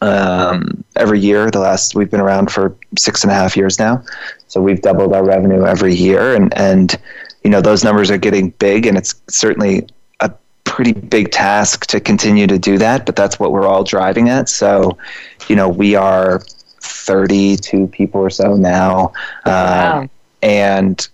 [0.00, 1.50] um, every year.
[1.50, 4.02] The last we've been around for six and a half years now,
[4.48, 6.98] so we've doubled our revenue every year, and and
[7.44, 9.86] you know those numbers are getting big, and it's certainly
[10.20, 10.32] a
[10.64, 13.06] pretty big task to continue to do that.
[13.06, 14.48] But that's what we're all driving at.
[14.48, 14.98] So,
[15.48, 16.42] you know, we are
[16.90, 19.12] 32 people or so now.
[19.46, 20.00] wow.
[20.00, 20.10] Um,
[20.42, 21.08] and,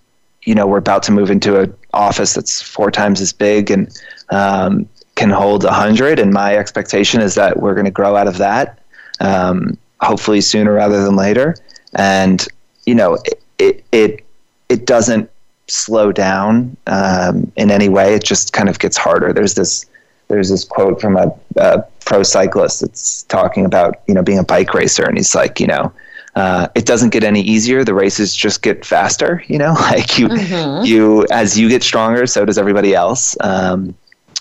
[0.46, 3.92] you know we're about to move into an office that's four times as big and
[4.30, 6.18] um, can hold a hundred.
[6.18, 8.78] And my expectation is that we're going to grow out of that,
[9.20, 11.56] um, hopefully sooner rather than later.
[11.94, 12.46] And
[12.86, 14.24] you know, it it it,
[14.68, 15.28] it doesn't
[15.66, 18.14] slow down um, in any way.
[18.14, 19.32] It just kind of gets harder.
[19.32, 19.84] There's this
[20.28, 24.44] there's this quote from a, a pro cyclist that's talking about you know being a
[24.44, 25.92] bike racer, and he's like, you know,
[26.34, 27.84] uh, it doesn't get any easier.
[27.84, 29.42] The races just get faster.
[29.46, 30.84] You know, like you mm-hmm.
[30.84, 33.36] you as you get stronger, so does everybody else.
[33.40, 33.94] Um,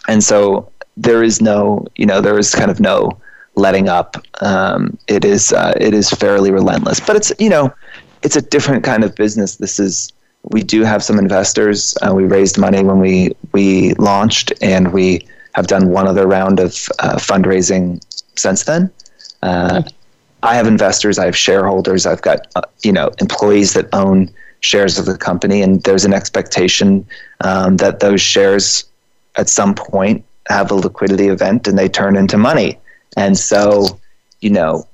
[0.07, 3.17] and so there is no you know there is kind of no
[3.55, 4.17] letting up.
[4.41, 7.73] Um, it is uh, it is fairly relentless, but it's you know
[8.23, 9.57] it's a different kind of business.
[9.57, 10.11] This is
[10.51, 11.97] we do have some investors.
[12.05, 16.59] Uh, we raised money when we we launched, and we have done one other round
[16.59, 18.03] of uh, fundraising
[18.37, 18.91] since then.
[19.41, 19.81] Uh,
[20.43, 24.99] I have investors, I have shareholders, I've got uh, you know employees that own shares
[24.99, 27.07] of the company, and there's an expectation
[27.39, 28.83] um, that those shares
[29.37, 32.77] at some point have a liquidity event and they turn into money.
[33.15, 33.97] And so,
[34.41, 34.85] you know,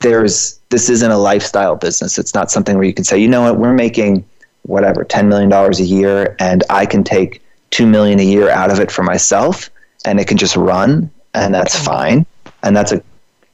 [0.00, 2.18] there's this isn't a lifestyle business.
[2.18, 4.24] It's not something where you can say, you know what, we're making
[4.62, 8.72] whatever ten million dollars a year, and I can take two million a year out
[8.72, 9.70] of it for myself
[10.04, 12.26] and it can just run and that's fine.
[12.62, 13.02] And that's a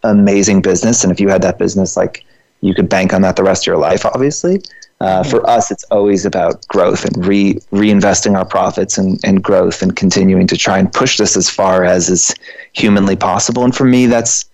[0.02, 1.02] amazing business.
[1.02, 2.24] And if you had that business like
[2.60, 4.62] you could bank on that the rest of your life obviously.
[5.00, 9.80] Uh, for us it's always about growth and re reinvesting our profits and, and growth
[9.80, 12.34] and continuing to try and push this as far as is
[12.72, 13.64] humanly possible.
[13.64, 14.44] And for me that's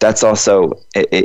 [0.00, 0.78] that's also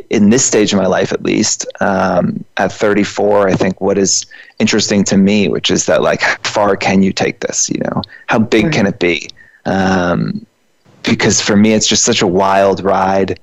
[0.10, 4.26] in this stage of my life at least um, at 34 i think what is
[4.60, 8.02] interesting to me which is that like how far can you take this you know?
[8.28, 8.74] How big right.
[8.74, 9.30] can it be
[9.66, 10.46] um,
[11.04, 13.40] because for me it's just such a wild ride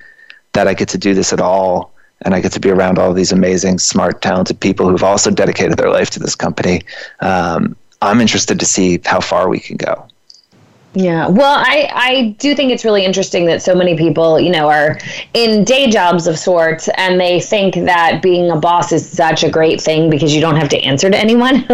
[0.53, 3.13] that I get to do this at all and I get to be around all
[3.15, 6.83] these amazing, smart, talented people who've also dedicated their life to this company.
[7.21, 10.07] Um, I'm interested to see how far we can go.
[10.95, 11.29] Yeah.
[11.29, 14.99] Well, I, I do think it's really interesting that so many people, you know, are
[15.35, 19.51] in day jobs of sorts and they think that being a boss is such a
[19.51, 21.65] great thing because you don't have to answer to anyone.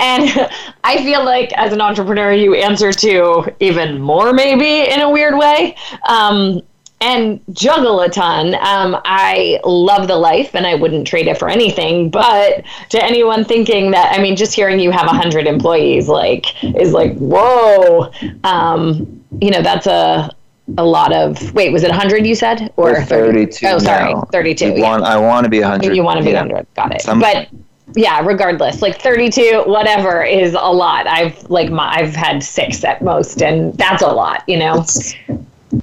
[0.00, 0.48] and
[0.84, 5.36] I feel like as an entrepreneur, you answer to even more, maybe in a weird
[5.36, 5.74] way.
[6.06, 6.62] Um,
[7.04, 8.54] and juggle a ton.
[8.54, 12.08] Um, I love the life and I wouldn't trade it for anything.
[12.08, 16.92] But to anyone thinking that, I mean, just hearing you have 100 employees, like, is
[16.92, 18.10] like, whoa.
[18.42, 20.30] Um, you know, that's a,
[20.78, 24.80] a lot of wait was it 100 you said or 32 oh sorry 32 yeah.
[24.80, 26.40] want, i want to be 100 you want to be yeah.
[26.40, 27.48] 100 got it Some, but
[27.94, 33.02] yeah regardless like 32 whatever is a lot i've like my, i've had six at
[33.02, 34.82] most and that's a lot you know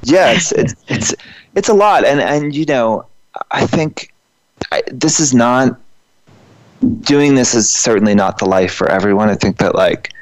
[0.04, 1.15] yes, it's it's
[1.56, 3.06] it's a lot, and and you know,
[3.51, 4.13] I think
[4.71, 5.80] I, this is not
[7.01, 9.30] doing this is certainly not the life for everyone.
[9.30, 10.13] I think that like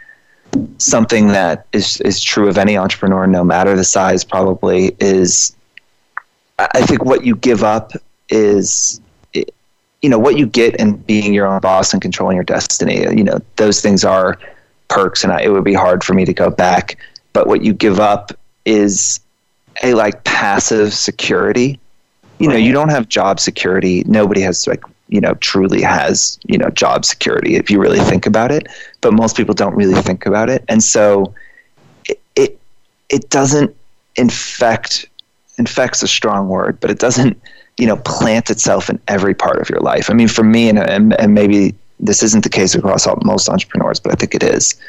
[0.78, 5.56] something that is is true of any entrepreneur, no matter the size, probably is.
[6.58, 7.94] I think what you give up
[8.28, 9.00] is
[10.02, 13.24] you know what you get in being your own boss and controlling your destiny you
[13.24, 14.40] know those things are
[14.88, 16.98] perks and I, it would be hard for me to go back
[17.34, 18.32] but what you give up
[18.66, 19.20] is
[19.84, 21.80] a like passive security.
[22.40, 24.04] You know, you don't have job security.
[24.06, 28.26] Nobody has like you know truly has you know job security if you really think
[28.26, 28.68] about it.
[29.02, 31.34] But most people don't really think about it, and so
[32.06, 32.60] it it,
[33.10, 33.76] it doesn't
[34.16, 35.06] infect.
[35.58, 37.38] Infects a strong word, but it doesn't
[37.78, 40.10] you know plant itself in every part of your life.
[40.10, 43.50] I mean, for me, and and, and maybe this isn't the case across all, most
[43.50, 44.80] entrepreneurs, but I think it is.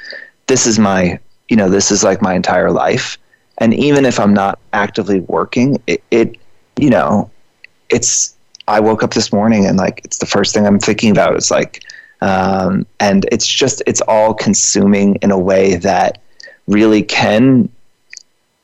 [0.47, 3.19] This is my you know this is like my entire life
[3.61, 6.37] and even if I'm not actively working, it, it
[6.77, 7.31] you know,
[7.91, 8.35] it's
[8.67, 11.51] I woke up this morning and like it's the first thing I'm thinking about is
[11.51, 11.85] like
[12.23, 16.21] um, and it's just it's all consuming in a way that
[16.67, 17.69] really can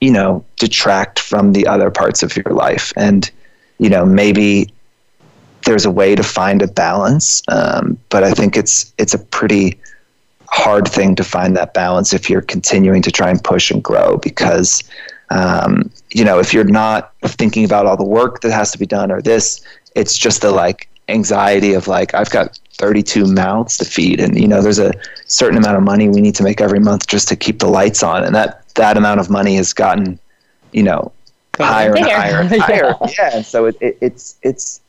[0.00, 2.92] you know detract from the other parts of your life.
[2.96, 3.30] And
[3.78, 4.72] you know maybe
[5.64, 9.78] there's a way to find a balance um, but i think it's it's a pretty
[10.48, 14.16] hard thing to find that balance if you're continuing to try and push and grow
[14.18, 14.82] because
[15.30, 18.86] um, you know if you're not thinking about all the work that has to be
[18.86, 19.60] done or this
[19.94, 24.46] it's just the like anxiety of like i've got 32 mouths to feed and you
[24.46, 24.92] know there's a
[25.26, 28.02] certain amount of money we need to make every month just to keep the lights
[28.02, 30.18] on and that that amount of money has gotten
[30.72, 31.10] you know
[31.58, 32.94] higher and higher and higher.
[33.00, 34.80] Yeah, yeah so it, it, it's it's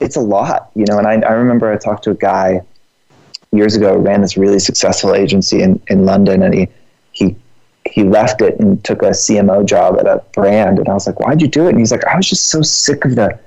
[0.00, 2.60] it's a lot you know and I, I remember i talked to a guy
[3.52, 6.68] years ago ran this really successful agency in, in London and he
[7.12, 7.36] he
[7.84, 11.20] he left it and took a CMO job at a brand and I was like,
[11.20, 11.70] Why'd you do it?
[11.70, 13.38] And he's like, I was just so sick of the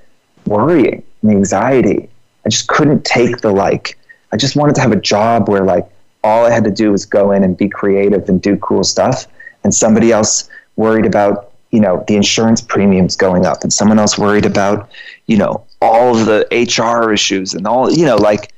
[0.45, 2.09] worrying and the anxiety.
[2.45, 3.97] I just couldn't take the like
[4.31, 5.87] I just wanted to have a job where like
[6.25, 9.27] all I had to do was go in and be creative and do cool stuff.
[9.63, 14.17] And somebody else worried about, you know, the insurance premiums going up, and someone else
[14.17, 14.89] worried about,
[15.27, 18.51] you know, all of the HR issues and all, you know, like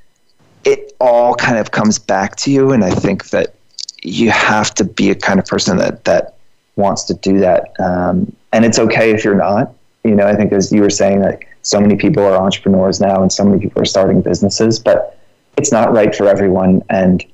[0.64, 2.72] it all kind of comes back to you.
[2.72, 3.56] And I think that
[4.04, 6.36] you have to be a kind of person that that
[6.76, 7.74] wants to do that.
[7.80, 9.74] Um, and it's okay if you're not.
[10.04, 13.22] You know, I think as you were saying, like so many people are entrepreneurs now,
[13.22, 15.20] and so many people are starting businesses, but
[15.58, 16.82] it's not right for everyone.
[16.90, 17.26] And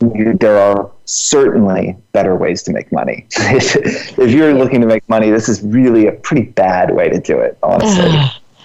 [0.00, 3.26] you, there are certainly better ways to make money.
[3.36, 7.20] if, if you're looking to make money, this is really a pretty bad way to
[7.20, 8.10] do it, honestly.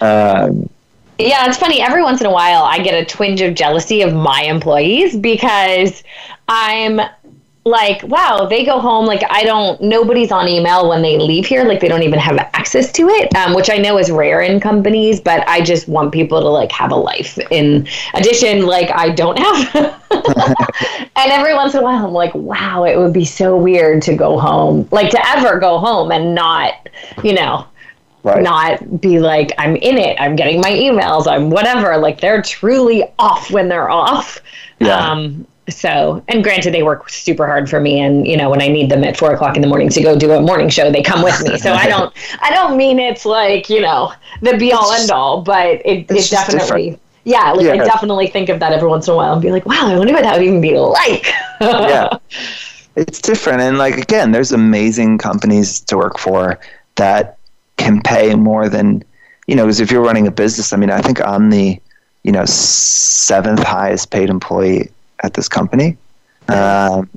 [0.00, 0.70] um,
[1.18, 1.80] yeah, it's funny.
[1.80, 6.02] Every once in a while, I get a twinge of jealousy of my employees because
[6.48, 7.00] I'm
[7.66, 9.06] like, wow, they go home.
[9.06, 11.64] Like, I don't, nobody's on email when they leave here.
[11.64, 14.60] Like, they don't even have access to it, um, which I know is rare in
[14.60, 17.38] companies, but I just want people to like have a life.
[17.50, 19.74] In addition, like, I don't have.
[20.10, 24.14] and every once in a while, I'm like, wow, it would be so weird to
[24.14, 26.74] go home, like, to ever go home and not,
[27.22, 27.66] you know,
[28.24, 28.42] Right.
[28.42, 33.04] not be like i'm in it i'm getting my emails i'm whatever like they're truly
[33.18, 34.40] off when they're off
[34.80, 34.96] yeah.
[34.96, 38.68] um so and granted they work super hard for me and you know when i
[38.68, 41.02] need them at four o'clock in the morning to go do a morning show they
[41.02, 44.72] come with me so i don't i don't mean it's like you know the be
[44.72, 47.00] all end all but it, it definitely different.
[47.24, 47.72] yeah like yeah.
[47.72, 49.96] i definitely think of that every once in a while and be like wow i
[49.96, 51.26] wonder what that would even be like
[51.60, 52.08] yeah
[52.96, 56.58] it's different and like again there's amazing companies to work for
[56.96, 57.38] that
[57.76, 59.02] can pay more than
[59.46, 61.80] you know because if you're running a business i mean i think i'm the
[62.24, 64.90] you know seventh highest paid employee
[65.22, 65.96] at this company.
[66.48, 67.08] Um,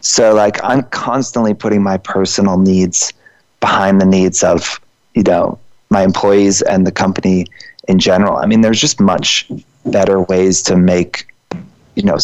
[0.00, 3.12] so like I'm constantly putting my personal needs
[3.60, 4.80] behind the needs of
[5.14, 5.58] you know
[5.90, 7.46] my employees and the company
[7.88, 8.36] in general.
[8.36, 9.50] I mean, there's just much
[9.86, 11.26] better ways to make
[11.94, 12.18] you know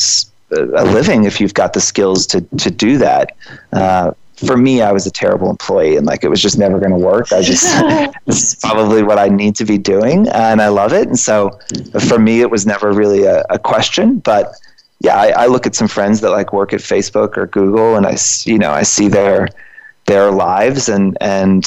[0.50, 3.34] a living if you've got the skills to to do that.
[3.72, 4.12] Uh,
[4.46, 6.98] for me, I was a terrible employee, and like it was just never going to
[6.98, 7.32] work.
[7.32, 7.64] I just
[8.26, 11.08] this is probably what I need to be doing, and I love it.
[11.08, 11.58] And so,
[12.06, 14.54] for me, it was never really a, a question, but
[15.02, 18.06] yeah, I, I, look at some friends that like work at Facebook or Google, and
[18.06, 19.48] I you know I see their
[20.06, 21.66] their lives, and and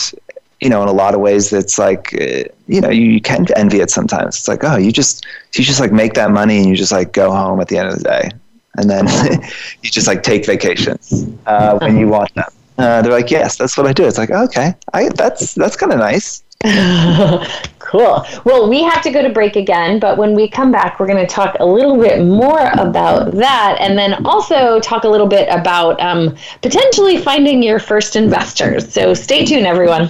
[0.61, 3.45] you know in a lot of ways it's like uh, you know you, you can
[3.57, 4.37] envy it sometimes.
[4.37, 7.11] It's like oh you just you just like make that money and you just like
[7.11, 8.31] go home at the end of the day,
[8.77, 9.05] and then
[9.83, 12.49] you just like take vacations uh, when you want them.
[12.77, 14.05] Uh, they're like yes, that's what I do.
[14.05, 16.43] It's like okay, I that's that's kind of nice.
[17.79, 18.25] cool.
[18.43, 21.25] Well, we have to go to break again, but when we come back, we're going
[21.25, 25.47] to talk a little bit more about that and then also talk a little bit
[25.49, 28.91] about um, potentially finding your first investors.
[28.91, 30.09] So stay tuned, everyone.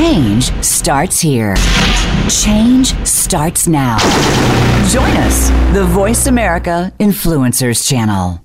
[0.00, 1.54] Change starts here.
[2.30, 3.98] Change starts now.
[4.88, 8.42] Join us, the Voice America Influencers Channel.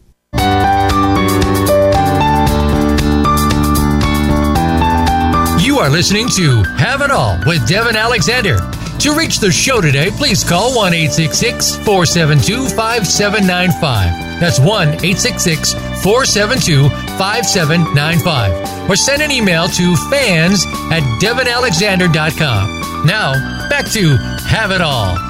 [5.65, 8.57] You are listening to Have It All with Devin Alexander.
[8.99, 14.41] To reach the show today, please call 1 472 5795.
[14.41, 18.89] That's 1 472 5795.
[18.89, 23.05] Or send an email to fans at devinalexander.com.
[23.05, 23.33] Now,
[23.69, 25.24] back to Have It All.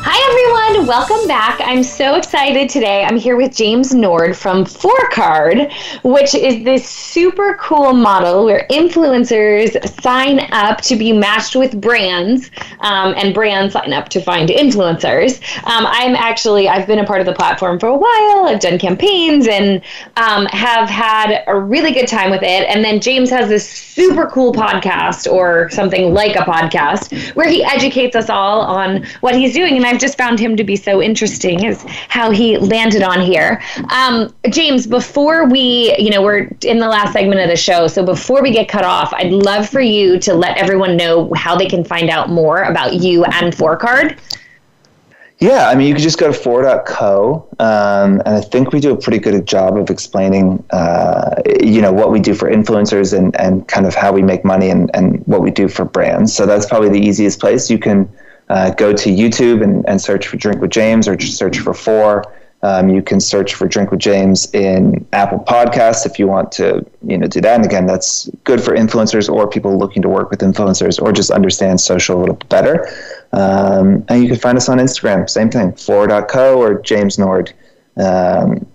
[0.00, 0.86] Hi, everyone.
[0.86, 1.60] Welcome back.
[1.60, 3.04] I'm so excited today.
[3.04, 5.72] I'm here with James Nord from Fohr Card,
[6.04, 12.50] which is this super cool model where influencers sign up to be matched with brands
[12.80, 15.42] um, and brands sign up to find influencers.
[15.66, 18.46] Um, I'm actually, I've been a part of the platform for a while.
[18.46, 19.82] I've done campaigns and
[20.16, 22.68] um, have had a really good time with it.
[22.68, 27.64] And then James has this super cool podcast or something like a podcast where he
[27.64, 29.74] educates us all on what he's doing.
[29.74, 33.62] And I've just found him to be so interesting is how he landed on here.
[33.90, 38.04] Um, James, before we, you know, we're in the last segment of the show, so
[38.04, 41.66] before we get cut off, I'd love for you to let everyone know how they
[41.66, 44.18] can find out more about you and Fohr FourCard.
[45.40, 48.92] Yeah, I mean, you could just go to fohr.co, um, and I think we do
[48.92, 53.38] a pretty good job of explaining, uh, you know, what we do for influencers and,
[53.40, 56.34] and kind of how we make money and, and what we do for brands.
[56.34, 57.70] So that's probably the easiest place.
[57.70, 58.10] You can
[58.50, 62.24] uh, go to YouTube and, and search for Drink with James or search for Fohr.
[62.62, 66.84] Um, you can search for Drink with James in Apple Podcasts if you want to,
[67.06, 67.54] you know, do that.
[67.54, 71.30] And again, that's good for influencers or people looking to work with influencers or just
[71.30, 72.88] understand social a little better.
[73.32, 77.52] Um, and you can find us on Instagram, same thing, fohr.co or James Nord.
[77.96, 78.66] Um,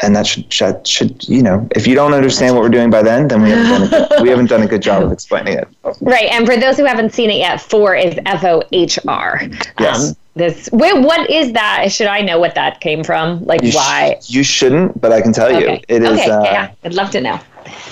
[0.00, 3.02] and that should, should, should, you know, if you don't understand what we're doing by
[3.02, 5.58] then, then we haven't done a good, we haven't done a good job of explaining
[5.58, 5.68] it.
[6.00, 6.30] Right.
[6.30, 9.42] And for those who haven't seen it yet, Fohr is F O H R.
[9.80, 10.10] Yes.
[10.10, 11.90] Um, this wait, what is that?
[11.90, 13.44] Should I know what that came from?
[13.44, 14.18] Like you why?
[14.22, 15.78] Sh- you shouldn't, but I can tell okay.
[15.78, 15.80] you.
[15.88, 16.22] It okay.
[16.22, 16.30] is.
[16.30, 17.40] Uh, yeah, I'd love to know.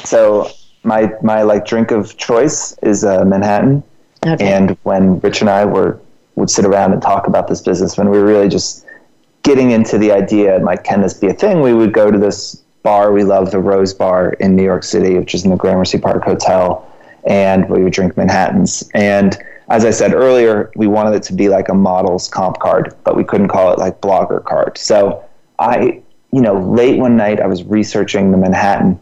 [0.04, 0.48] So
[0.84, 3.82] my my like drink of choice is uh, Manhattan,
[4.24, 4.52] okay.
[4.52, 6.00] and when Rich and I were
[6.36, 8.85] would sit around and talk about this business, when we were really just
[9.46, 11.60] getting into the idea, like, can this be a thing?
[11.60, 15.18] We would go to this bar we love, the Rose Bar in New York City,
[15.18, 16.86] which is in the Gramercy Park Hotel,
[17.24, 19.38] and we would drink Manhattans and
[19.68, 23.16] as I said earlier, we wanted it to be like a model's comp card, but
[23.16, 24.78] we couldn't call it like blogger card.
[24.78, 25.24] So
[25.58, 28.98] I, you know, late one night I was researching the Manhattan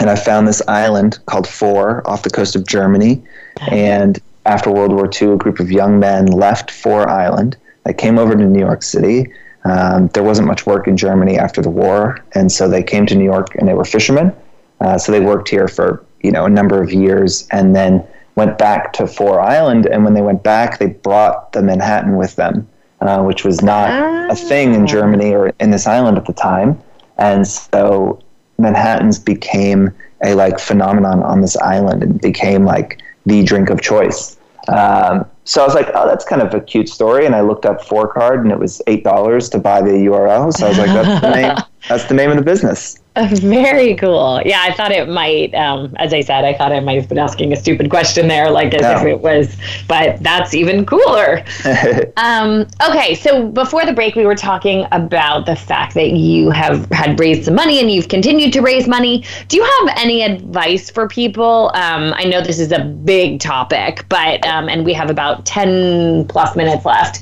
[0.00, 3.22] and I found this island called Fohr off the coast of Germany.
[3.70, 7.56] And after World War II, a group of young men left Fohr Island.
[7.84, 9.30] They came over to New York City.
[9.64, 13.14] Um, there wasn't much work in Germany after the war, and so they came to
[13.14, 14.32] New York and they were fishermen.
[14.80, 18.04] Uh, so they worked here for you know a number of years, and then
[18.36, 22.36] went back to Fohr Island, and when they went back, they brought the Manhattan with
[22.36, 22.66] them,
[23.00, 24.28] uh, which was not ah.
[24.30, 26.80] a thing in Germany or in this island at the time.
[27.16, 28.20] And so
[28.58, 29.94] Manhattans became
[30.24, 34.33] a like phenomenon on this island and became like the drink of choice.
[34.68, 37.26] Um, so I was like, oh, that's kind of a cute story.
[37.26, 40.52] And I looked up Fohr FourCard, and it was eight dollars to buy the URL.
[40.52, 41.56] So I was like, that's the name.
[41.86, 42.98] That's the name of the business.
[43.16, 44.42] Very cool.
[44.44, 45.54] Yeah, I thought it might.
[45.54, 48.50] Um, as I said, I thought I might have been asking a stupid question there,
[48.50, 48.90] like as no.
[48.96, 49.56] if it was.
[49.86, 51.44] But that's even cooler.
[52.16, 56.90] um, okay, so before the break, we were talking about the fact that you have
[56.90, 59.24] had raised some money and you've continued to raise money.
[59.46, 61.70] Do you have any advice for people?
[61.74, 66.26] Um, I know this is a big topic, but um, and we have about ten
[66.26, 67.20] plus minutes left.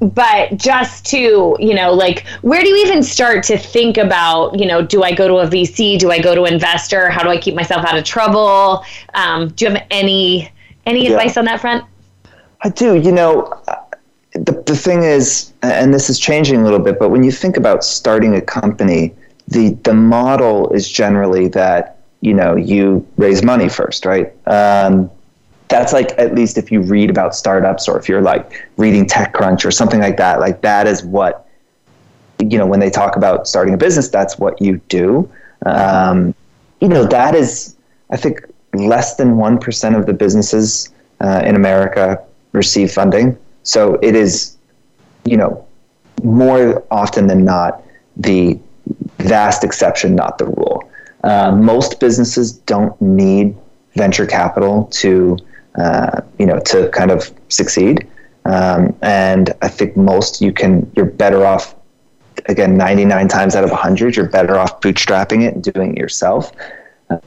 [0.00, 4.66] But just to you know like where do you even start to think about you
[4.66, 7.10] know do i go to a vc do i go to investor?
[7.10, 8.84] How do i keep myself out of trouble?
[9.14, 10.50] Um, do you have any
[10.86, 11.10] any yeah.
[11.10, 11.84] advice on that front?
[12.62, 13.52] I do you know
[14.32, 17.56] the, the thing is and this is changing a little bit but when you think
[17.56, 19.14] about starting a company
[19.48, 24.32] the the model is generally that you know you raise money first right?
[24.46, 25.10] Um,
[25.70, 29.64] that's like at least if you read about startups or if you're like reading TechCrunch
[29.64, 31.46] or something like that, like that is what
[32.40, 35.30] you know when they talk about starting a business, that's what you do.
[35.64, 36.34] Um,
[36.80, 37.76] you know that is,
[38.10, 38.40] I think,
[38.74, 40.90] less than one percent of the businesses
[41.20, 43.38] uh, in America receive funding.
[43.62, 44.56] So it is,
[45.24, 45.64] you know,
[46.24, 47.82] more often than not
[48.16, 48.58] the
[49.18, 50.82] vast exception, not the rule.
[51.22, 53.56] Uh, most businesses don't need
[53.94, 55.36] venture capital to
[55.76, 58.06] uh, you know, to kind of succeed.
[58.44, 61.74] Um, and I think most you can, you're better off,
[62.46, 66.52] again, 99 times out of 100, you're better off bootstrapping it and doing it yourself.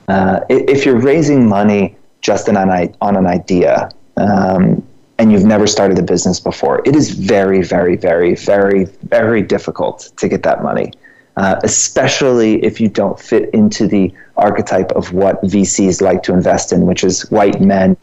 [0.07, 4.81] Uh, if you're raising money just on an, on an idea um,
[5.19, 10.11] and you've never started a business before, it is very, very, very, very, very difficult
[10.17, 10.91] to get that money.
[11.35, 16.71] Uh, especially if you don't fit into the archetype of what VCs like to invest
[16.71, 17.97] in, which is white men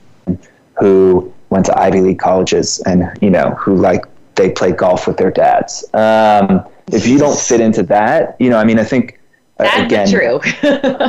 [0.81, 4.05] who went to Ivy League colleges and you know who like
[4.35, 5.85] they play golf with their dads.
[5.95, 9.20] Um, if you don't fit into that, you know, I mean, I think
[9.61, 10.41] uh, That's again, true.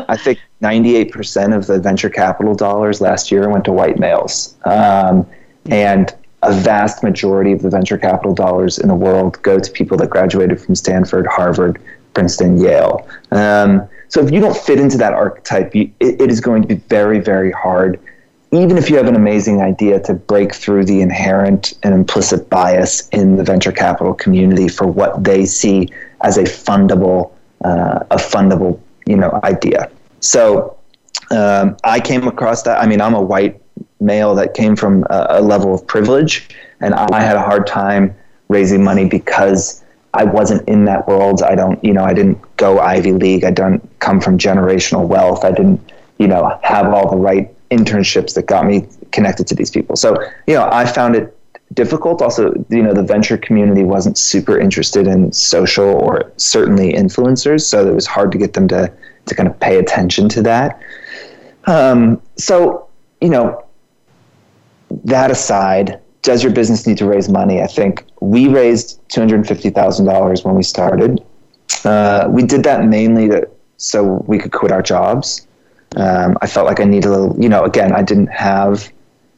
[0.07, 5.25] I think 98% of the venture capital dollars last year went to white males, um,
[5.67, 6.13] and
[6.43, 10.09] a vast majority of the venture capital dollars in the world go to people that
[10.09, 11.81] graduated from Stanford, Harvard,
[12.13, 13.07] Princeton, Yale.
[13.31, 16.67] Um, so if you don't fit into that archetype, you, it, it is going to
[16.67, 17.99] be very, very hard,
[18.51, 23.07] even if you have an amazing idea, to break through the inherent and implicit bias
[23.09, 25.87] in the venture capital community for what they see
[26.21, 27.31] as a fundable,
[27.63, 29.89] uh, a fundable, you know, idea.
[30.19, 30.77] So
[31.31, 32.81] um, I came across that.
[32.81, 33.61] I mean, I'm a white
[34.01, 36.49] male that came from a, a level of privilege,
[36.81, 38.13] and I had a hard time
[38.49, 39.81] raising money because
[40.13, 41.41] I wasn't in that world.
[41.41, 43.45] I don't, you know, I didn't go Ivy League.
[43.45, 45.45] I don't come from generational wealth.
[45.45, 45.79] I didn't,
[46.17, 49.95] you know, have all the right internships that got me connected to these people.
[49.95, 50.15] So,
[50.47, 51.37] you know, I found it
[51.73, 52.21] difficult.
[52.21, 57.87] Also, you know, the venture community wasn't super interested in social or certainly influencers, so
[57.87, 58.91] it was hard to get them to
[59.25, 60.81] to kind of pay attention to that.
[61.65, 62.87] Um, so,
[63.21, 63.63] you know,
[65.05, 67.61] that aside, does your business need to raise money?
[67.61, 71.23] I think we raised two hundred fifty thousand dollars when we started.
[71.85, 73.47] Uh, we did that mainly to,
[73.77, 75.47] so we could quit our jobs.
[75.95, 78.91] Um, I felt like I needed a little, you know, again, I didn't have,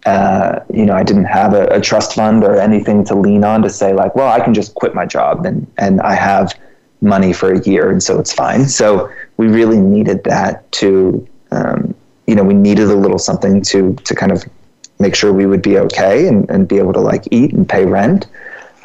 [0.05, 3.63] uh, you know, I didn't have a, a, trust fund or anything to lean on
[3.63, 6.53] to say like, well, I can just quit my job and and I have
[7.01, 8.67] money for a year and so it's fine.
[8.67, 11.95] So we really needed that to, um,
[12.27, 14.43] you know, we needed a little something to to kind of
[14.99, 17.85] make sure we would be okay and, and be able to like eat and pay
[17.85, 18.27] rent.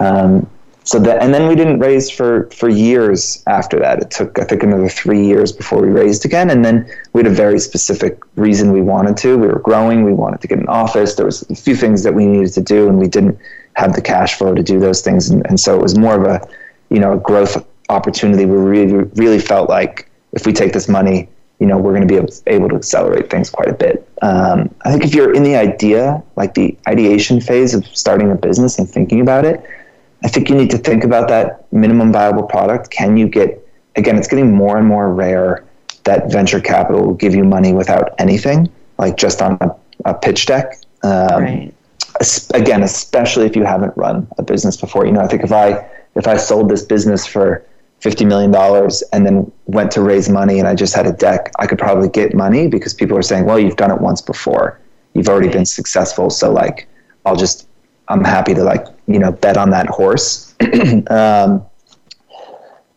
[0.00, 0.48] Um,
[0.88, 4.00] so that, and then we didn't raise for, for years after that.
[4.00, 6.48] It took, I think, another three years before we raised again.
[6.48, 9.36] And then we had a very specific reason we wanted to.
[9.36, 10.02] We were growing.
[10.02, 11.14] We wanted to get an office.
[11.14, 13.38] There was a few things that we needed to do, and we didn't
[13.74, 15.28] have the cash flow to do those things.
[15.28, 16.48] And, and so it was more of a,
[16.88, 18.46] you know, a growth opportunity.
[18.46, 21.28] We really, really felt like if we take this money
[21.58, 22.14] you know, we're going to be
[22.46, 24.08] able, to accelerate things quite a bit.
[24.22, 28.36] Um, I think if you're in the idea, like the ideation phase of starting a
[28.36, 29.68] business and thinking about it,
[30.24, 32.90] I think you need to think about that minimum viable product.
[32.90, 33.66] Can you get,
[33.96, 35.64] again, it's getting more and more rare
[36.04, 39.74] that venture capital will give you money without anything, like just on a,
[40.06, 40.80] a pitch deck.
[41.02, 41.74] Um, right.
[42.54, 45.06] Again, especially if you haven't run a business before.
[45.06, 47.64] You know, I think if I if I sold this business for
[48.00, 48.52] $50 million
[49.12, 52.08] and then went to raise money and I just had a deck, I could probably
[52.08, 54.80] get money because people are saying, well, you've done it once before.
[55.14, 56.30] You've already been successful.
[56.30, 56.88] So like,
[57.24, 57.68] I'll just,
[58.08, 60.54] I'm happy to like, you know, bet on that horse.
[61.10, 61.64] um,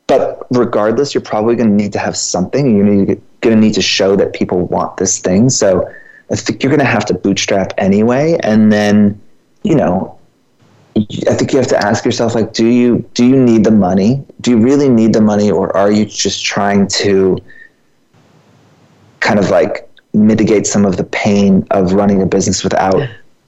[0.07, 2.75] but regardless, you're probably going to need to have something.
[2.75, 5.49] You're going to need to show that people want this thing.
[5.49, 5.89] So
[6.29, 8.37] I think you're going to have to bootstrap anyway.
[8.43, 9.21] And then,
[9.63, 10.19] you know,
[10.97, 14.25] I think you have to ask yourself like do you do you need the money?
[14.41, 17.37] Do you really need the money or are you just trying to
[19.21, 23.01] kind of like mitigate some of the pain of running a business without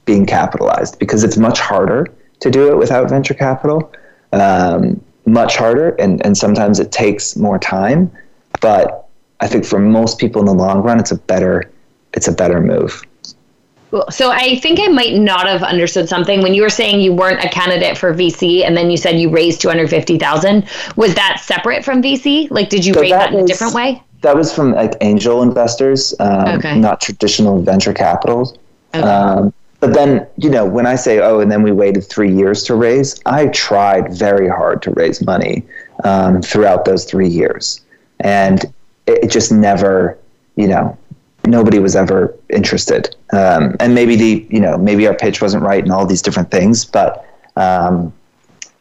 [0.06, 2.06] being capitalized because it's much harder
[2.40, 3.92] to do it without venture capital.
[4.32, 8.10] Um, much harder and, and sometimes it takes more time.
[8.60, 9.08] But
[9.40, 11.70] I think for most people in the long run it's a better
[12.12, 13.02] it's a better move.
[13.90, 17.12] Well, So I think I might not have understood something when you were saying you
[17.12, 20.68] weren't a candidate for VC, and then you said you raised two hundred fifty thousand.
[20.96, 22.50] Was that separate from VC?
[22.50, 24.02] Like, did you so raise that, that in a different way?
[24.22, 26.76] That was from like angel investors, um, okay.
[26.76, 28.58] not traditional venture capital.
[28.94, 29.06] Okay.
[29.06, 29.54] Um,
[29.84, 32.74] but then, you know, when I say, oh, and then we waited three years to
[32.74, 35.62] raise, I tried very hard to raise money
[36.04, 37.82] um, throughout those three years.
[38.20, 38.64] And
[39.06, 40.18] it, it just never,
[40.56, 40.96] you know,
[41.46, 43.14] nobody was ever interested.
[43.34, 46.50] Um, and maybe the you know maybe our pitch wasn't right and all these different
[46.50, 47.26] things, but
[47.56, 48.10] um,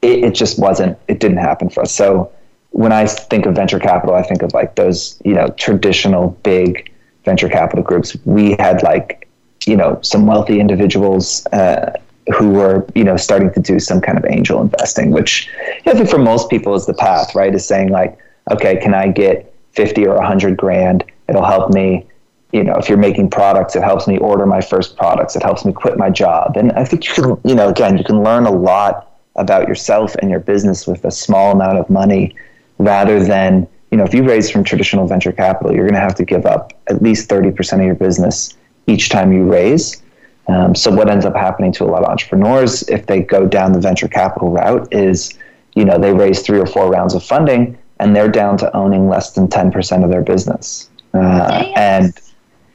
[0.01, 0.97] it, it, just wasn't.
[1.09, 1.93] It didn't happen for us.
[1.93, 2.31] So
[2.69, 6.89] when I think of venture capital, I think of like those you know traditional big
[7.25, 8.15] venture capital groups.
[8.23, 9.22] We had like
[9.67, 11.45] you know some wealthy individuals.
[11.47, 11.93] Uh,
[12.37, 15.49] who were you know starting to do some kind of angel investing, which
[15.85, 17.53] I think for most people is the path, right?
[17.53, 18.17] Is saying like,
[18.49, 21.03] okay, can I get fifty or hundred grand?
[21.27, 22.07] It'll help me
[22.53, 25.35] you know, if you're making products, it helps me order my first products.
[25.35, 26.55] It helps me quit my job.
[26.55, 30.13] And I think you can, you know, again, you can learn a lot about yourself
[30.15, 32.35] and your business with a small amount of money
[32.77, 36.13] rather than, you know, if you raise from traditional venture capital, you're going to have
[36.15, 38.55] to give up at least 30% of your business
[38.87, 40.01] each time you raise.
[40.47, 43.71] Um, so what ends up happening to a lot of entrepreneurs if they go down
[43.71, 45.37] the venture capital route is,
[45.75, 49.07] you know, they raise three or four rounds of funding and they're down to owning
[49.07, 50.89] less than 10% of their business.
[51.13, 52.13] Uh, and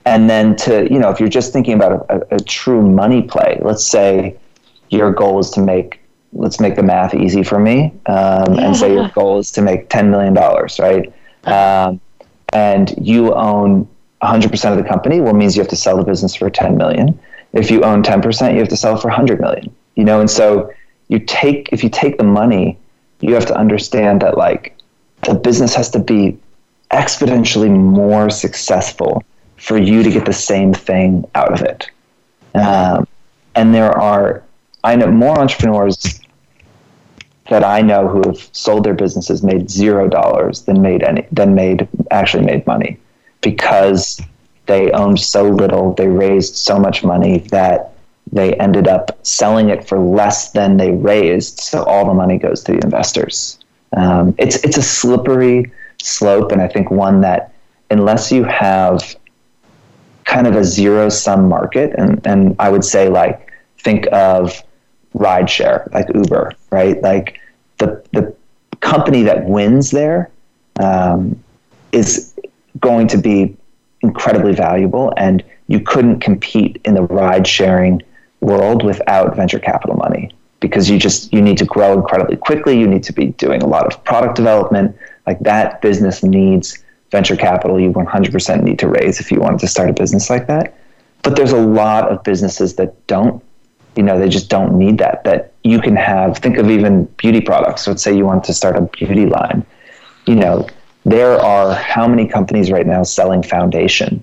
[0.09, 3.59] and then to you know if you're just thinking about a, a, true money play
[3.62, 4.36] let's say
[4.90, 6.00] your goal is to make
[6.32, 8.66] let's make the math easy for me um, yeah.
[8.66, 10.34] and say your goal is to make $10 million
[10.78, 11.12] right
[11.44, 12.00] um,
[12.52, 13.88] and you own
[14.22, 17.18] 100% of the company well means you have to sell the business for 10 million
[17.52, 20.20] if you own 10% you have to sell for 100 million you know.
[20.20, 20.72] And so
[21.08, 22.78] you take if you take the money,
[23.20, 24.74] you have to understand that like
[25.22, 26.38] the business has to be
[26.90, 29.22] exponentially more successful
[29.56, 31.90] for you to get the same thing out of it.
[32.54, 33.06] Um,
[33.56, 34.44] and there are,
[34.84, 36.20] I know more entrepreneurs
[37.50, 41.54] that I know who have sold their businesses made zero dollars than made any than
[41.54, 42.98] made actually made money
[43.41, 44.20] because
[44.66, 47.95] they owned so little, they raised so much money that
[48.30, 51.61] they ended up selling it for less than they raised.
[51.61, 53.59] So all the money goes to the investors.
[53.97, 55.72] Um, it's it's a slippery
[56.03, 57.55] slope, and I think one that
[57.91, 59.16] unless you have
[60.24, 64.62] kind of a zero sum market, and and I would say like think of
[65.14, 67.01] rideshare like Uber, right?
[67.03, 67.41] Like
[67.78, 68.34] the the
[68.80, 70.30] company that wins there
[70.80, 71.43] um,
[71.93, 72.27] is
[72.80, 73.56] going to be
[74.00, 78.02] incredibly valuable, and you couldn't compete in the ride sharing
[78.40, 82.86] world without venture capital money because you just you need to grow incredibly quickly you
[82.86, 84.96] need to be doing a lot of product development.
[85.26, 87.78] Like that business needs venture capital.
[87.78, 90.74] You 100% need to raise if you wanted to start a business like that.
[91.22, 93.42] But there's a lot of businesses that don't
[93.96, 97.40] you know they just don't need that that you can have think of even beauty
[97.40, 97.82] products.
[97.82, 99.64] So let's say you want to start a beauty line.
[100.26, 100.68] You know
[101.11, 104.22] there are how many companies right now selling foundation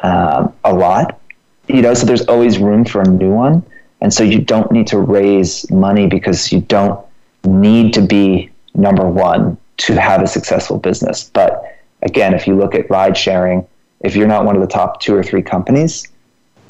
[0.00, 1.20] um, a lot
[1.68, 3.62] you know so there's always room for a new one
[4.00, 7.04] and so you don't need to raise money because you don't
[7.44, 11.30] need to be number one to have a successful business.
[11.32, 13.66] But again, if you look at ride sharing,
[14.00, 16.06] if you're not one of the top two or three companies,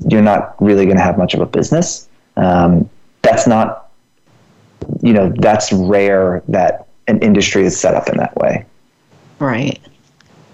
[0.09, 2.09] you're not really going to have much of a business.
[2.37, 2.89] Um,
[3.23, 3.91] that's not,
[5.03, 8.65] you know, that's rare that an industry is set up in that way.
[9.39, 9.81] Right.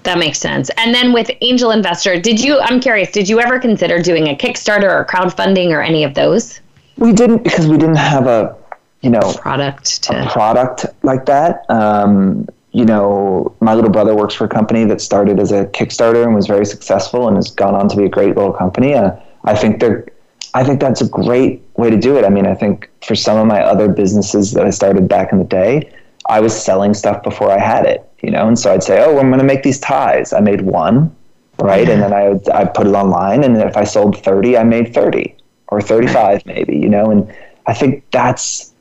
[0.03, 0.71] That makes sense.
[0.77, 2.61] And then with angel investor, did you?
[2.61, 3.11] I'm curious.
[3.11, 6.61] Did you ever consider doing a Kickstarter or crowdfunding or any of those?
[6.99, 8.55] We didn't because we didn't have a,
[9.01, 10.27] you know, product to...
[10.27, 11.65] a product like that.
[11.71, 16.25] Um, you know, my little brother works for a company that started as a Kickstarter
[16.25, 18.95] and was very successful and has gone on to be a great little company.
[18.95, 19.13] Uh,
[19.45, 20.07] I think they're,
[20.55, 22.25] I think that's a great way to do it.
[22.25, 25.39] I mean, I think for some of my other businesses that I started back in
[25.39, 25.93] the day,
[26.29, 29.19] I was selling stuff before I had it, you know, and so I'd say, oh,
[29.19, 30.33] I'm going to make these ties.
[30.33, 31.15] I made one,
[31.59, 34.65] right, and then I would, I put it online, and if I sold thirty, I
[34.65, 35.37] made thirty
[35.69, 37.35] or 35 maybe, you know, and
[37.67, 38.73] I think that's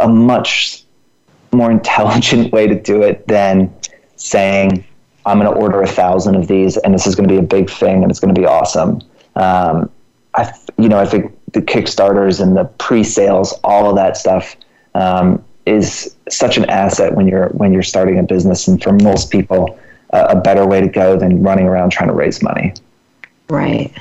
[0.00, 0.84] a much
[1.52, 3.72] more intelligent way to do it than
[4.16, 4.84] saying,
[5.26, 7.42] I'm going to order a thousand of these and this is going to be a
[7.42, 9.00] big thing and it's going to be awesome.
[9.36, 9.90] Um,
[10.34, 14.56] I, you know, I think the Kickstarters and the pre-sales, all of that stuff,
[14.94, 19.30] um, is such an asset when you're when you're starting a business, and for most
[19.30, 19.78] people,
[20.12, 22.74] uh, a better way to go than running around trying to raise money.
[23.48, 23.92] Right.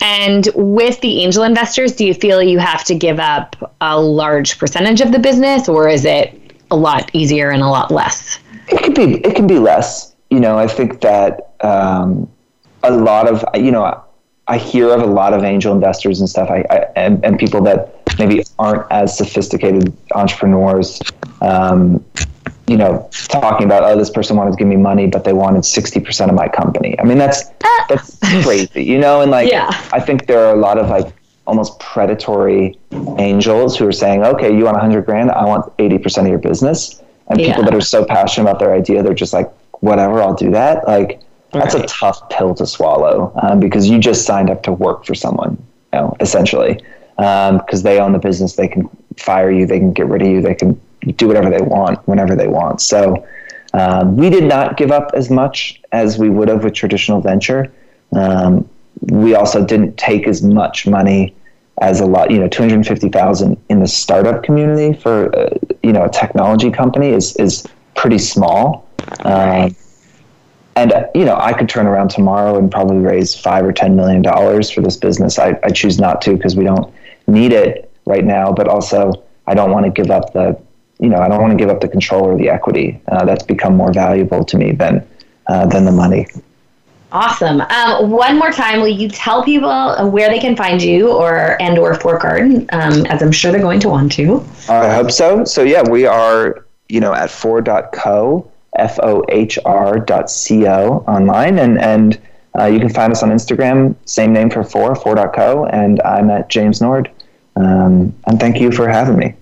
[0.00, 4.58] And with the angel investors, do you feel you have to give up a large
[4.58, 8.38] percentage of the business, or is it a lot easier and a lot less?
[8.68, 9.20] It can be.
[9.26, 10.14] It can be less.
[10.30, 12.28] You know, I think that um,
[12.82, 14.02] a lot of you know,
[14.46, 16.50] I hear of a lot of angel investors and stuff.
[16.50, 21.00] I, I and, and people that maybe aren't as sophisticated entrepreneurs.
[21.40, 22.04] Um,
[22.66, 25.62] you know, talking about, oh, this person wanted to give me money, but they wanted
[25.62, 26.98] 60% of my company.
[27.00, 27.44] I mean, that's,
[27.88, 29.22] that's crazy, you know?
[29.22, 29.68] And like, yeah.
[29.92, 31.14] I think there are a lot of like
[31.46, 32.78] almost predatory
[33.18, 35.30] angels who are saying, okay, you want 100 grand?
[35.30, 37.02] I want 80% of your business.
[37.28, 37.46] And yeah.
[37.48, 39.50] people that are so passionate about their idea, they're just like,
[39.80, 40.86] whatever, I'll do that.
[40.86, 41.20] Like,
[41.52, 41.84] that's right.
[41.84, 45.56] a tough pill to swallow um, because you just signed up to work for someone,
[45.92, 46.82] you know, essentially,
[47.18, 48.54] because um, they own the business.
[48.54, 50.80] They can fire you, they can get rid of you, they can
[51.16, 52.80] do whatever they want whenever they want.
[52.80, 53.26] So
[53.74, 57.72] um, we did not give up as much as we would have with traditional venture.
[58.12, 58.68] Um,
[59.00, 61.34] we also didn't take as much money
[61.80, 62.30] as a lot.
[62.30, 65.50] You know, two hundred fifty thousand in the startup community for uh,
[65.82, 68.88] you know a technology company is is pretty small.
[69.24, 69.74] Um,
[70.76, 74.22] and you know, I could turn around tomorrow and probably raise five or ten million
[74.22, 75.38] dollars for this business.
[75.38, 76.92] I, I choose not to because we don't
[77.28, 78.52] need it right now.
[78.52, 79.12] But also,
[79.46, 80.58] I don't want to give up the
[81.00, 83.00] you know, I don't want to give up the control or the equity.
[83.06, 85.06] Uh, that's become more valuable to me than
[85.46, 86.26] uh, than the money.
[87.10, 87.62] Awesome.
[87.62, 91.78] Um, one more time, will you tell people where they can find you or and
[91.78, 94.44] or Fohr Card, um, as I'm sure they're going to want to.
[94.68, 95.44] I hope so.
[95.44, 101.04] So yeah, we are you know at fohr.co, f o h r dot c o
[101.08, 102.20] online, and and
[102.58, 106.50] uh, you can find us on Instagram, same name for Fohr, fohr.co, and I'm at
[106.50, 107.10] James Nord.
[107.58, 109.34] Um, and thank you for having me.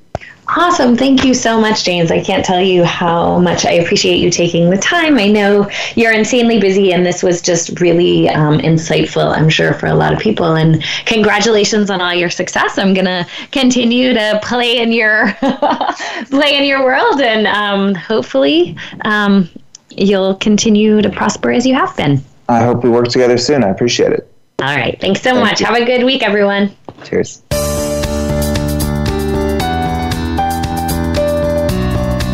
[0.48, 0.96] Awesome.
[0.96, 2.12] Thank you so much, James.
[2.12, 5.18] I can't tell you how much I appreciate you taking the time.
[5.18, 9.86] I know you're insanely busy, and this was just really um, insightful, I'm sure, for
[9.86, 10.54] a lot of people.
[10.54, 12.78] And congratulations on all your success.
[12.78, 15.32] I'm going to continue to play in your
[16.30, 19.48] play in your world, and um, hopefully um,
[19.90, 22.22] you'll continue to prosper as you have been.
[22.48, 23.64] I hope we work together soon.
[23.64, 24.32] I appreciate it.
[24.60, 24.98] All right.
[25.00, 25.60] Thanks so Thank much.
[25.60, 25.66] You.
[25.66, 26.70] Have a good week, everyone.
[27.04, 27.42] Cheers.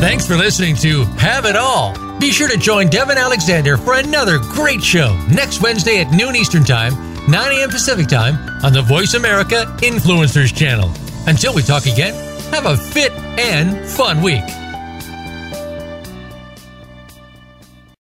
[0.03, 1.94] Thanks for listening to Have It All.
[2.18, 6.64] Be sure to join Devin Alexander for another great show next Wednesday at noon Eastern
[6.64, 6.92] Time,
[7.30, 7.70] 9 a.m.
[7.70, 10.90] Pacific Time on the Voice America Influencers channel.
[11.28, 12.14] Until we talk again,
[12.53, 14.42] have a fit and fun week.